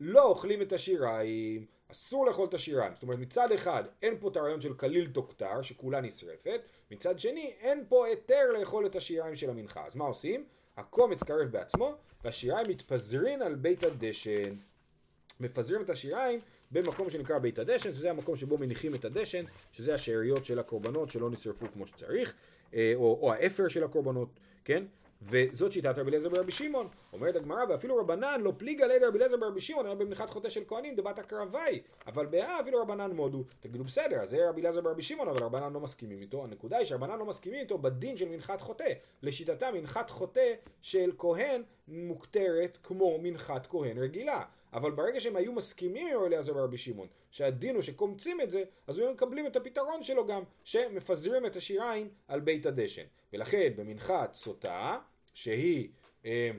לא 0.00 0.24
אוכלים 0.24 0.62
את 0.62 0.72
השיריים, 0.72 1.66
אסור 1.88 2.26
לאכול 2.26 2.48
את 2.48 2.54
השיריים. 2.54 2.94
זאת 2.94 3.02
אומרת, 3.02 3.18
מצד 3.18 3.52
אחד 3.52 3.84
אין 4.02 4.16
פה 4.20 4.28
את 4.28 4.36
הרעיון 4.36 4.60
של 4.60 4.74
כליל 4.74 5.10
תוקטר, 5.12 5.62
שכולה 5.62 6.00
נשרפת, 6.00 6.60
מצד 6.90 7.18
שני 7.18 7.54
אין 7.60 7.84
פה 7.88 8.06
היתר 8.06 8.52
לאכול 8.58 8.86
את 8.86 8.96
השיריים 8.96 9.36
של 9.36 9.50
המנחה. 9.50 9.86
אז 9.86 9.96
מה 9.96 10.04
עושים? 10.04 10.44
הקומץ 10.76 11.22
קרב 11.22 11.48
בעצמו, 11.50 11.94
והשיריים 12.24 12.66
מתפזרין 12.68 13.42
על 13.42 13.54
בית 13.54 13.84
הדשן. 13.84 14.54
מפזרים 15.40 15.82
את 15.82 15.90
השיריים 15.90 16.40
במקום 16.72 17.10
שנקרא 17.10 17.38
בית 17.38 17.58
הדשן, 17.58 17.92
שזה 17.92 18.10
המקום 18.10 18.36
שבו 18.36 18.58
מניחים 18.58 18.94
את 18.94 19.04
הדשן, 19.04 19.44
שזה 19.72 19.94
השאריות 19.94 20.44
של 20.44 20.58
הקורבנות 20.58 21.10
שלא 21.10 21.30
נשרפו 21.30 21.66
כמו 21.72 21.86
שצריך, 21.86 22.34
אה, 22.74 22.92
או, 22.94 23.18
או 23.22 23.32
האפר 23.32 23.68
של 23.68 23.84
הקורבנות, 23.84 24.28
כן? 24.64 24.84
וזאת 25.22 25.72
שיטת 25.72 25.98
רבי 25.98 26.08
אליעזר 26.08 26.28
ברבי 26.28 26.52
שמעון. 26.52 26.86
אומרת 27.12 27.36
הגמרא, 27.36 27.64
ואפילו 27.68 27.96
רבנן 27.96 28.40
לא 28.40 28.52
פליגה 28.56 28.86
לידי 28.86 29.04
רבי 29.04 29.18
אליעזר 29.18 29.36
ברבי 29.36 29.60
שמעון, 29.60 29.86
היה 29.86 29.94
במנחת 29.94 30.30
חוטא 30.30 30.48
של 30.48 30.60
כהנים, 30.66 30.96
דבת 30.96 31.18
הקרבי. 31.18 31.82
אבל 32.06 32.26
באה 32.26 32.60
אפילו 32.60 32.82
רבנן 32.82 33.10
מודו. 33.10 33.44
תגידו 33.60 33.84
בסדר, 33.84 34.20
אז 34.20 34.30
זה 34.30 34.48
רבי 34.48 34.60
אליעזר 34.60 34.80
ברבי 34.80 35.02
שמעון, 35.02 35.28
אבל 35.28 35.38
רבנן 35.44 35.72
לא 35.72 35.80
מסכימים 35.80 36.20
איתו. 36.20 36.44
הנקודה 36.44 36.76
היא 36.76 36.86
שרבנן 36.86 37.18
לא 37.18 37.24
מסכימים 37.24 37.60
איתו 37.60 37.78
בדין 37.78 38.16
של 38.16 38.28
מנחת 38.28 38.60
חוטא. 38.60 38.92
לשיטתם 39.22 39.74
מנחת 39.74 40.10
חוטא 40.10 40.52
של 40.82 41.12
כהן 41.18 41.62
מוכתרת 41.88 42.78
כמו 42.82 43.18
מנחת 43.22 43.66
כהן 43.66 43.98
רגילה. 43.98 44.42
אבל 44.72 44.90
ברגע 44.90 45.20
שהם 45.20 45.36
היו 45.36 45.52
מסכימים 45.52 46.16
עם 46.16 46.24
אליעזר 46.24 46.54
ברבי 46.54 46.78
שמעון, 46.78 47.08
שהדין 47.30 47.74
הוא 47.74 47.82
שקומצים 47.82 48.40
את 48.40 48.50
זה, 48.50 48.64
אז 48.86 48.98
הם 48.98 49.12
מקבלים 49.12 49.46
את 49.46 49.56
הפתרון 49.56 50.02
שלו 50.02 50.26
גם, 50.26 50.42
שמפזרים 50.64 51.46
את 51.46 51.56
השיריים 51.56 52.08
על 52.28 52.40
בית 52.40 52.66
הדשן. 52.66 53.04
ולכן 53.32 53.72
במנחת 53.76 54.34
סוטה, 54.34 54.98
שהיא 55.34 55.88
אה, 56.24 56.50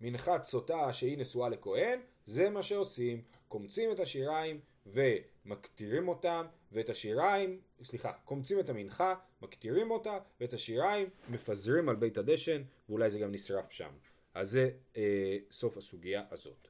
מנחת 0.00 0.44
סוטה 0.44 0.92
שהיא 0.92 1.18
נשואה 1.18 1.48
לכהן, 1.48 2.00
זה 2.26 2.50
מה 2.50 2.62
שעושים, 2.62 3.22
קומצים 3.48 3.92
את 3.92 4.00
השיריים 4.00 4.60
ומקטירים 4.86 6.08
אותם, 6.08 6.46
ואת 6.72 6.90
השיריים, 6.90 7.60
סליחה, 7.84 8.12
קומצים 8.12 8.60
את 8.60 8.70
המנחה, 8.70 9.14
מקטירים 9.42 9.90
אותה, 9.90 10.18
ואת 10.40 10.52
השיריים 10.52 11.08
מפזרים 11.28 11.88
על 11.88 11.96
בית 11.96 12.18
הדשן, 12.18 12.62
ואולי 12.88 13.10
זה 13.10 13.18
גם 13.18 13.32
נשרף 13.32 13.70
שם. 13.70 13.90
אז 14.34 14.50
זה 14.50 14.70
אה, 14.96 15.36
סוף 15.50 15.76
הסוגיה 15.76 16.22
הזאת. 16.30 16.67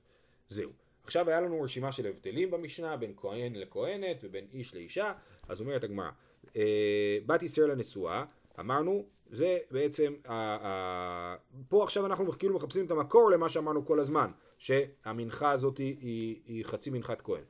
זהו. 0.49 0.71
עכשיו 1.05 1.29
היה 1.29 1.41
לנו 1.41 1.63
רשימה 1.63 1.93
של 1.93 2.07
הבדלים 2.07 2.51
במשנה 2.51 2.97
בין 2.97 3.13
כהן 3.17 3.55
לכהנת 3.55 4.17
ובין 4.23 4.47
איש 4.53 4.75
לאישה, 4.75 5.13
אז 5.49 5.61
אומרת 5.61 5.85
הגמרא, 5.85 6.11
אה, 6.57 7.19
בת 7.27 7.43
ישראל 7.43 7.71
הנשואה, 7.71 8.25
אמרנו, 8.61 9.05
זה 9.31 9.59
בעצם, 9.71 10.15
אה, 10.29 10.59
אה, 10.63 11.37
פה 11.69 11.85
עכשיו 11.85 12.07
אנחנו 12.07 12.33
כאילו 12.33 12.55
מחפשים 12.55 12.87
את 12.87 12.91
המקור 12.91 13.31
למה 13.31 13.49
שאמרנו 13.49 13.87
כל 13.87 14.01
הזמן, 14.01 14.31
שהמנחה 14.59 15.51
הזאת 15.51 15.79
היא, 15.79 15.97
היא, 16.01 16.41
היא 16.47 16.65
חצי 16.65 16.91
מנחת 16.91 17.21
כהן. 17.23 17.45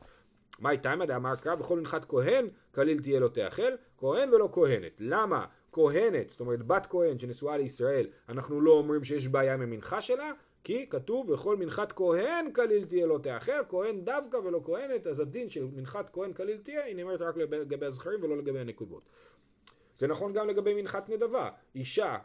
מה 0.58 0.70
איתה 0.70 0.94
אם 0.94 1.04
דאמר 1.04 1.36
קרא 1.36 1.54
בכל 1.54 1.78
מנחת 1.78 2.04
כהן 2.04 2.48
כליל 2.74 2.98
תהיה 3.02 3.20
לו 3.20 3.28
תאכל, 3.28 3.72
כהן 3.98 4.34
ולא 4.34 4.48
כהנת. 4.52 4.92
למה 4.98 5.46
כהנת, 5.72 6.30
זאת 6.30 6.40
אומרת 6.40 6.62
בת 6.62 6.86
כהן 6.90 7.18
שנשואה 7.18 7.56
לישראל, 7.56 8.06
אנחנו 8.28 8.60
לא 8.60 8.70
אומרים 8.70 9.04
שיש 9.04 9.28
בעיה 9.28 9.54
עם 9.54 9.60
המנחה 9.60 10.02
שלה? 10.02 10.32
כי 10.64 10.86
כתוב 10.90 11.30
וכל 11.30 11.56
מנחת 11.56 11.92
כהן 11.92 12.52
כליל 12.52 12.84
תהיה 12.84 13.06
לא 13.06 13.18
תאכל, 13.22 13.64
כהן 13.68 14.04
דווקא 14.04 14.36
ולא 14.36 14.60
כהנת, 14.64 15.06
אז 15.06 15.20
הדין 15.20 15.50
של 15.50 15.64
מנחת 15.64 16.10
כהן 16.12 16.32
כליל 16.32 16.58
תהיה, 16.58 16.84
היא 16.84 16.96
נאמרת 16.96 17.20
רק 17.20 17.36
לגבי 17.36 17.86
הזכרים 17.86 18.22
ולא 18.22 18.38
לגבי 18.38 18.60
הנקבות. 18.60 19.02
זה 19.98 20.06
נכון 20.06 20.32
גם 20.32 20.48
לגבי 20.48 20.82
מנחת 20.82 21.08
נדבה. 21.08 21.50
אישה, 21.74 22.18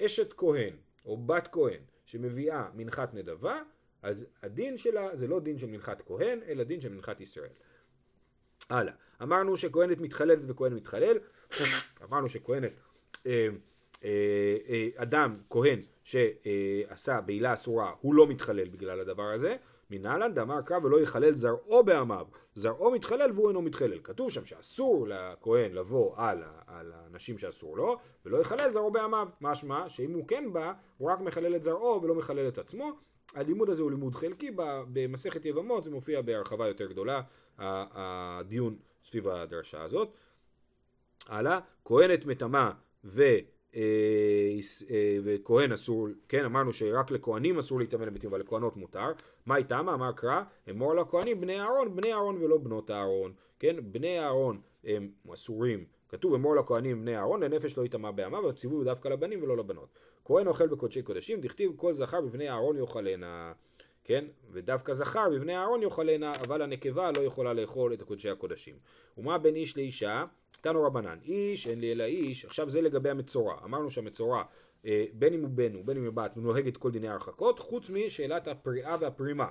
אשת 0.00 0.32
כהן 0.32 0.76
או 1.04 1.16
בת 1.16 1.48
כהן 1.52 1.80
שמביאה 2.04 2.68
מנחת 2.74 3.14
נדבה, 3.14 3.62
אז 4.02 4.26
הדין 4.42 4.78
שלה 4.78 5.16
זה 5.16 5.26
לא 5.26 5.40
דין 5.40 5.58
של 5.58 5.66
מנחת 5.66 6.02
כהן, 6.06 6.40
אלא 6.48 6.64
דין 6.64 6.80
של 6.80 6.88
מנחת 6.88 7.20
ישראל. 7.20 7.50
הלאה. 8.70 8.92
אמרנו 9.22 9.56
שכהנת 9.56 9.98
מתחללת 9.98 10.38
וכהן 10.48 10.74
מתחלל. 10.74 11.18
אמרנו 12.04 12.28
שכהנת, 12.28 12.72
אה, 13.26 13.48
אה, 14.04 14.56
אה, 14.68 14.88
אדם, 14.96 15.36
כהן, 15.50 15.80
שעשה 16.10 17.20
בעילה 17.20 17.54
אסורה, 17.54 17.92
הוא 18.00 18.14
לא 18.14 18.26
מתחלל 18.26 18.68
בגלל 18.68 19.00
הדבר 19.00 19.22
הזה. 19.22 19.56
מנהלן 19.90 20.34
דאמר 20.34 20.62
קרא 20.62 20.78
ולא 20.82 21.00
יחלל 21.00 21.34
זרעו 21.34 21.84
בעמיו, 21.84 22.26
זרעו 22.54 22.90
מתחלל 22.90 23.30
והוא 23.34 23.48
אינו 23.48 23.62
מתחלל. 23.62 23.98
כתוב 24.04 24.30
שם 24.30 24.44
שאסור 24.44 25.06
לכהן 25.08 25.72
לבוא 25.72 26.14
על, 26.16 26.42
על 26.66 26.92
האנשים 26.92 27.38
שאסור 27.38 27.76
לו, 27.76 27.96
ולא 28.26 28.38
יחלל 28.38 28.70
זרעו 28.70 28.90
בעמיו. 28.90 29.28
משמע 29.40 29.88
שאם 29.88 30.12
הוא 30.12 30.28
כן 30.28 30.52
בא, 30.52 30.72
הוא 30.98 31.10
רק 31.10 31.20
מחלל 31.20 31.56
את 31.56 31.62
זרעו 31.62 32.02
ולא 32.02 32.14
מחלל 32.14 32.48
את 32.48 32.58
עצמו. 32.58 32.92
הלימוד 33.34 33.70
הזה 33.70 33.82
הוא 33.82 33.90
לימוד 33.90 34.14
חלקי, 34.14 34.50
במסכת 34.92 35.44
יבמות 35.44 35.84
זה 35.84 35.90
מופיע 35.90 36.22
בהרחבה 36.22 36.68
יותר 36.68 36.86
גדולה, 36.86 37.22
הדיון 37.58 38.76
סביב 39.04 39.28
הדרשה 39.28 39.82
הזאת. 39.82 40.08
הלאה, 41.26 41.58
כהנת 41.84 42.26
מטמא 42.26 42.70
ו... 43.04 43.22
אה, 43.76 43.80
אה, 44.90 45.18
וכהן 45.24 45.72
אסור, 45.72 46.08
כן 46.28 46.44
אמרנו 46.44 46.72
שרק 46.72 47.10
לכהנים 47.10 47.58
אסור 47.58 47.78
להתאמן 47.78 48.06
לביתים 48.06 48.30
אבל 48.30 48.40
לכהנות 48.40 48.76
מותר, 48.76 49.12
מה 49.46 49.56
איתם? 49.56 49.88
אמר 49.88 50.12
קרא, 50.12 50.42
אמור 50.70 50.94
לכהנים 50.94 51.40
בני 51.40 51.60
אהרון, 51.60 51.96
בני 51.96 52.12
אהרון 52.12 52.42
ולא 52.42 52.58
בנות 52.58 52.90
אהרון, 52.90 53.32
כן 53.58 53.76
בני 53.82 54.20
אהרון 54.20 54.60
הם 54.84 55.10
אסורים, 55.32 55.84
כתוב 56.08 56.34
אמור 56.34 56.56
לכהנים 56.56 57.02
בני 57.02 57.16
אהרון 57.16 57.42
לנפש 57.42 57.78
לא 57.78 57.84
יטמע 57.84 58.10
בעמה 58.10 58.40
והציווי 58.40 58.76
הוא 58.76 58.84
דווקא 58.84 59.08
לבנים 59.08 59.42
ולא 59.42 59.56
לבנות, 59.56 59.88
כהן 60.24 60.46
אוכל 60.46 60.66
בקודשי 60.66 61.02
קודשים, 61.02 61.40
דכתיב 61.40 61.72
כל 61.76 61.92
זכר 61.92 62.20
בבני 62.20 62.50
אהרון 62.50 62.76
יאכלנה, 62.76 63.52
כן? 64.04 64.24
ודווקא 64.52 64.94
זכר 64.94 65.30
בבני 65.30 65.56
אהרון 65.56 65.82
יאכלנה, 65.82 66.32
אבל 66.46 66.62
הנקבה 66.62 67.10
לא 67.16 67.20
יכולה 67.20 67.52
לאכול 67.52 67.92
את 67.92 68.02
קודשי 68.02 68.30
הקודשים. 68.30 68.74
ומה 69.18 69.38
בין 69.38 69.56
איש 69.56 69.76
לאישה? 69.76 70.24
תנו 70.60 70.82
רבנן, 70.82 71.18
איש 71.24 71.66
אין 71.66 71.80
לי 71.80 71.92
אלא 71.92 72.04
איש, 72.04 72.44
עכשיו 72.44 72.70
זה 72.70 72.80
לגבי 72.80 73.10
המצורע, 73.10 73.56
אמרנו 73.64 73.90
שהמצורע 73.90 74.42
אה, 74.86 75.04
בין 75.12 75.34
אם 75.34 75.42
הוא 75.42 75.50
בן 75.50 75.76
ובין 75.76 75.96
אם 75.96 76.04
הוא 76.04 76.14
בת 76.14 76.36
נוהג 76.36 76.66
את 76.66 76.76
כל 76.76 76.90
דיני 76.90 77.08
ההרחקות 77.08 77.58
חוץ 77.58 77.90
משאלת 77.90 78.48
הפריאה 78.48 78.96
והפרימה, 79.00 79.48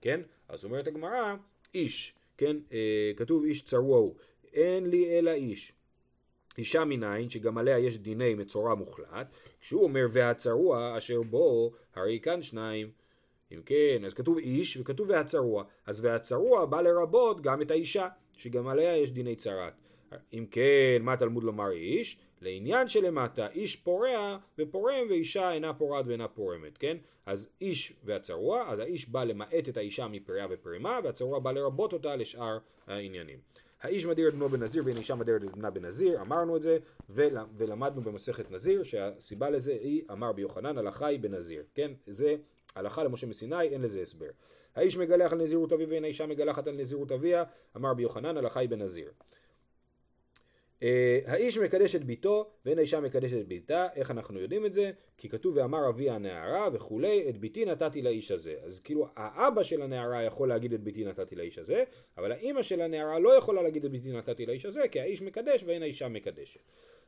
כן? 0.00 0.20
אז 0.48 0.64
אומרת 0.64 0.86
הגמרא, 0.86 1.34
איש, 1.74 2.14
כן? 2.38 2.56
אה, 2.72 3.12
כתוב 3.16 3.44
איש 3.44 3.64
צרוע 3.64 3.98
הוא, 3.98 4.14
אין 4.52 4.90
לי 4.90 5.18
אלא 5.18 5.30
איש. 5.30 5.72
אישה 6.58 6.84
מנין 6.84 7.30
שגם 7.30 7.58
עליה 7.58 7.78
יש 7.78 7.98
דיני 7.98 8.34
מצורע 8.34 8.74
מוחלט, 8.74 9.34
כשהוא 9.60 9.82
אומר 9.82 10.06
והצרוע 10.10 10.98
אשר 10.98 11.22
בו 11.22 11.72
הרי 11.94 12.20
כאן 12.22 12.42
שניים. 12.42 12.90
אם 13.52 13.62
כן, 13.66 14.02
אז 14.06 14.14
כתוב 14.14 14.38
איש 14.38 14.76
וכתוב 14.76 15.10
והצרוע, 15.10 15.64
אז 15.86 16.04
והצרוע 16.04 16.64
בא 16.66 16.80
לרבות 16.80 17.40
גם 17.40 17.62
את 17.62 17.70
האישה, 17.70 18.08
שגם 18.36 18.68
עליה 18.68 18.96
יש 18.96 19.10
דיני 19.10 19.36
צרת. 19.36 19.72
אם 20.32 20.46
כן, 20.50 20.98
מה 21.00 21.16
תלמוד 21.16 21.44
לומר 21.44 21.70
איש? 21.70 22.18
לעניין 22.40 22.88
שלמטה, 22.88 23.48
איש 23.48 23.76
פורע 23.76 24.38
ופורם 24.58 25.06
ואישה 25.08 25.52
אינה 25.52 25.74
פורעת 25.74 26.04
ואינה 26.08 26.28
פורמת, 26.28 26.78
כן? 26.78 26.96
אז 27.26 27.48
איש 27.60 27.92
והצרוע, 28.04 28.64
אז 28.68 28.78
האיש 28.78 29.08
בא 29.08 29.24
למעט 29.24 29.68
את 29.68 29.76
האישה 29.76 30.08
מפריעה 30.08 30.46
ופרימה, 30.50 30.98
והצרוע 31.04 31.38
בא 31.38 31.52
לרבות 31.52 31.92
אותה 31.92 32.16
לשאר 32.16 32.58
העניינים. 32.86 33.38
האיש 33.82 34.06
מדיר 34.06 34.28
את 34.28 34.34
בנו 34.34 34.48
בנזיר 34.48 34.82
ואין 34.86 34.96
אישה 34.96 35.14
מדירת 35.14 35.44
את 35.44 35.50
בנה 35.50 35.70
בנזיר, 35.70 36.20
אמרנו 36.20 36.56
את 36.56 36.62
זה, 36.62 36.78
ול, 37.10 37.36
ולמדנו 37.56 38.00
במסכת 38.00 38.50
נזיר 38.50 38.82
שהסיבה 38.82 39.50
לזה 39.50 39.72
היא 39.72 40.02
אמר 40.10 40.32
ביוחנן 40.32 40.78
הלכה 40.78 41.06
היא 41.06 41.20
בנזיר, 41.20 41.64
כן? 41.74 41.92
זה 42.06 42.36
הלכה 42.74 43.04
למשה 43.04 43.26
מסיני, 43.26 43.62
אין 43.62 43.82
לזה 43.82 44.02
הסבר. 44.02 44.30
האיש 44.74 44.96
מגלח 44.96 45.32
על 45.32 45.38
נזירות 45.38 45.72
אביו 45.72 45.88
ואין 45.88 46.04
האישה 46.04 46.26
מגלחת 46.26 46.66
על 46.66 46.74
נזירות 46.74 47.12
אביה, 47.12 47.44
אמר 47.76 47.94
ביוחנן 47.94 48.36
הלכה 48.36 48.60
היא 48.60 48.68
בנזיר. 48.68 49.10
Uh, 50.82 50.84
האיש 51.26 51.58
מקדש 51.58 51.96
את 51.96 52.04
ביתו 52.04 52.50
ואין 52.66 52.78
האישה 52.78 53.00
מקדשת 53.00 53.40
את 53.40 53.48
ביתה, 53.48 53.86
איך 53.94 54.10
אנחנו 54.10 54.40
יודעים 54.40 54.66
את 54.66 54.74
זה? 54.74 54.90
כי 55.18 55.28
כתוב 55.28 55.56
ואמר 55.56 55.88
אבי 55.88 56.10
הנערה 56.10 56.68
וכולי, 56.72 57.28
את 57.28 57.38
ביתי 57.38 57.64
נתתי 57.64 58.02
לאיש 58.02 58.30
הזה. 58.30 58.56
אז 58.62 58.80
כאילו 58.80 59.06
האבא 59.16 59.62
של 59.62 59.82
הנערה 59.82 60.22
יכול 60.22 60.48
להגיד 60.48 60.72
את 60.72 60.80
ביתי 60.80 61.04
נתתי 61.04 61.36
לאיש 61.36 61.58
הזה, 61.58 61.84
אבל 62.18 62.32
האימא 62.32 62.62
של 62.62 62.80
הנערה 62.80 63.18
לא 63.18 63.34
יכולה 63.34 63.62
להגיד 63.62 63.84
את 63.84 63.90
ביתי 63.90 64.12
נתתי 64.12 64.46
לאיש 64.46 64.66
הזה, 64.66 64.88
כי 64.88 65.00
האיש 65.00 65.22
מקדש 65.22 65.64
ואין 65.66 65.82
האישה 65.82 66.08
מקדשת. 66.08 66.60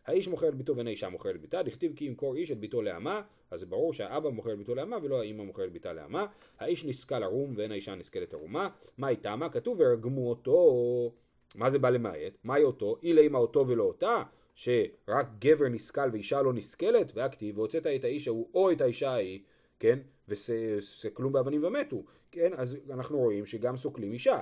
האיש 0.07 0.29
מוכר 0.29 0.49
את 0.49 0.55
ביתו 0.55 0.77
ואין 0.77 0.87
האישה 0.87 1.09
מוכרת 1.09 1.35
את 1.35 1.41
ביתה, 1.41 1.63
דכתיב 1.63 1.93
כי 1.97 2.05
ימכור 2.05 2.37
איש 2.37 2.51
את 2.51 2.59
ביתו 2.59 2.83
לאמה, 2.83 3.23
אז 3.51 3.61
זה 3.61 3.67
ברור 3.67 3.93
שהאבא 3.93 4.29
מוכר 4.29 4.53
את 4.53 4.59
ביתו 4.59 4.75
לאמה 4.75 4.97
ולא 5.03 5.23
מוכרת 5.35 5.69
את 5.69 5.73
ביתה 5.73 5.93
לאמה. 5.93 6.27
האיש 6.59 6.85
נסכל 6.85 7.23
ערום 7.23 7.55
ואין 7.57 7.71
האישה 7.71 7.95
נסכלת 7.95 8.35
ערומה, 8.35 8.69
מה 8.99 9.09
איתה 9.09 9.37
מה? 9.37 9.49
כתוב 9.49 9.81
ורגמו 9.81 10.31
אותו 10.31 11.15
מה 11.55 11.71
זה 11.71 11.79
בא 11.79 11.91
למעט? 11.91 12.33
מהי 12.45 12.63
אותו? 12.63 12.97
אילה 13.03 13.21
אימה 13.21 13.39
אותו 13.39 13.69
ולא 13.69 13.83
אותה? 13.83 14.23
שרק 14.55 15.27
גבר 15.39 15.69
נסכל 15.69 16.09
ואישה 16.13 16.43
לא 16.43 16.53
נסכלת? 16.53 17.13
והכתיב 17.15 17.59
והוצאת 17.59 17.87
את 17.87 18.05
האיש 18.05 18.29
ההוא 18.29 18.49
או 18.55 18.73
את 18.73 18.81
האישה 18.81 19.11
ההיא, 19.11 19.41
כן? 19.81 19.99
וסקלו 20.29 21.31
באבנים 21.31 21.65
ומתו, 21.65 22.05
כן? 22.31 22.53
אז 22.57 22.77
אנחנו 22.91 23.19
רואים 23.19 23.47
שגם 23.47 23.77
סוקלים 23.77 24.13
אישה. 24.13 24.41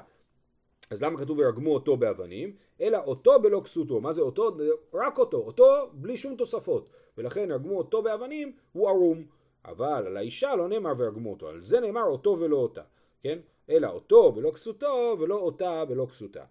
אז 0.90 1.02
למה 1.02 1.18
כתוב 1.18 1.38
ורגמו 1.38 1.74
אותו 1.74 1.96
באבנים? 1.96 2.56
אלא 2.80 2.98
אותו 2.98 3.42
בלא 3.42 3.60
כסותו. 3.64 4.00
מה 4.00 4.12
זה 4.12 4.22
אותו? 4.22 4.56
רק 4.94 5.18
אותו. 5.18 5.36
אותו 5.36 5.64
בלי 5.92 6.16
שום 6.16 6.36
תוספות. 6.36 6.88
ולכן 7.18 7.52
רגמו 7.52 7.78
אותו 7.78 8.02
באבנים 8.02 8.52
הוא 8.72 8.88
ערום. 8.88 9.24
אבל 9.64 10.06
על 10.06 10.16
האישה 10.16 10.56
לא 10.56 10.68
נאמר 10.68 10.92
ורגמו 10.98 11.30
אותו. 11.30 11.48
על 11.48 11.62
זה 11.62 11.80
נאמר 11.80 12.04
אותו 12.04 12.36
ולא 12.40 12.56
אותה. 12.56 12.82
כן? 13.22 13.38
אלא 13.70 13.88
אותו 13.88 14.32
בלא 14.32 14.50
כסותו 14.50 15.16
ולא 15.20 15.34
אותה 15.34 15.84
בלא 15.84 16.06
כסותה. 16.10 16.44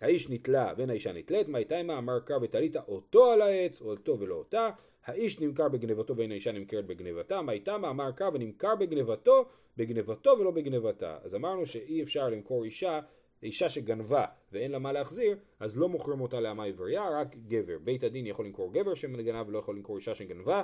האיש 0.00 0.30
נתלה 0.30 0.72
ואין 0.76 0.90
האישה 0.90 1.12
נתלית, 1.12 1.48
מה 1.48 1.58
איתה 1.58 1.78
עמה 1.78 1.98
אמר 1.98 2.20
קרא 2.20 2.36
ותלית 2.42 2.76
אותו 2.76 3.32
על 3.32 3.42
העץ, 3.42 3.82
או 3.82 3.90
אותו 3.90 4.20
ולא 4.20 4.34
אותה. 4.34 4.70
האיש 5.04 5.40
נמכר 5.40 5.68
בגנבתו 5.68 6.16
ואין 6.16 6.30
האישה 6.30 6.52
נמכרת 6.52 6.86
בגנבתה, 6.86 7.42
מה 7.42 7.52
איתה 7.52 7.78
מה 7.78 7.90
אמר 7.90 8.12
קרא 8.12 8.30
ונמכר 8.34 8.74
בגנבתו, 8.76 9.44
בגנבתו 9.76 10.36
ולא 10.40 10.50
בגנבתה. 10.50 11.18
אז 11.22 11.34
אמרנו 11.34 11.66
שאי 11.66 12.02
אפשר 12.02 12.28
למכור 12.28 12.64
אישה 12.64 13.00
אישה 13.42 13.68
שגנבה 13.68 14.24
ואין 14.52 14.70
לה 14.70 14.78
מה 14.78 14.92
להחזיר, 14.92 15.36
אז 15.60 15.76
לא 15.76 15.88
מוכרים 15.88 16.20
אותה 16.20 16.40
לאמה 16.40 16.64
עברייה, 16.64 17.20
רק 17.20 17.36
גבר. 17.48 17.78
בית 17.84 18.04
הדין 18.04 18.26
יכול 18.26 18.46
למכור 18.46 18.72
גבר 18.72 18.94
שגנב 18.94 19.48
ולא 19.48 19.58
יכול 19.58 19.76
למכור 19.76 19.96
אישה 19.96 20.14
שגנבה. 20.14 20.62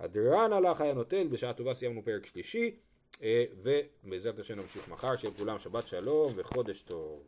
הדרן 0.00 0.52
הלך 0.52 0.80
היה 0.80 0.94
נוטל, 0.94 1.26
בשעה 1.26 1.52
טובה 1.52 1.74
סיימנו 1.74 2.04
פרק 2.04 2.26
שלישי, 2.26 2.76
אה, 3.22 3.44
ובעזרת 3.62 4.38
השם 4.38 4.60
נמשיך 4.60 4.88
מחר, 4.88 5.16
שיהיה 5.16 5.34
לכולם 5.34 5.58
שבת 5.58 5.88
שלום 5.88 6.32
וחודש 6.36 6.82
טוב. 6.82 7.22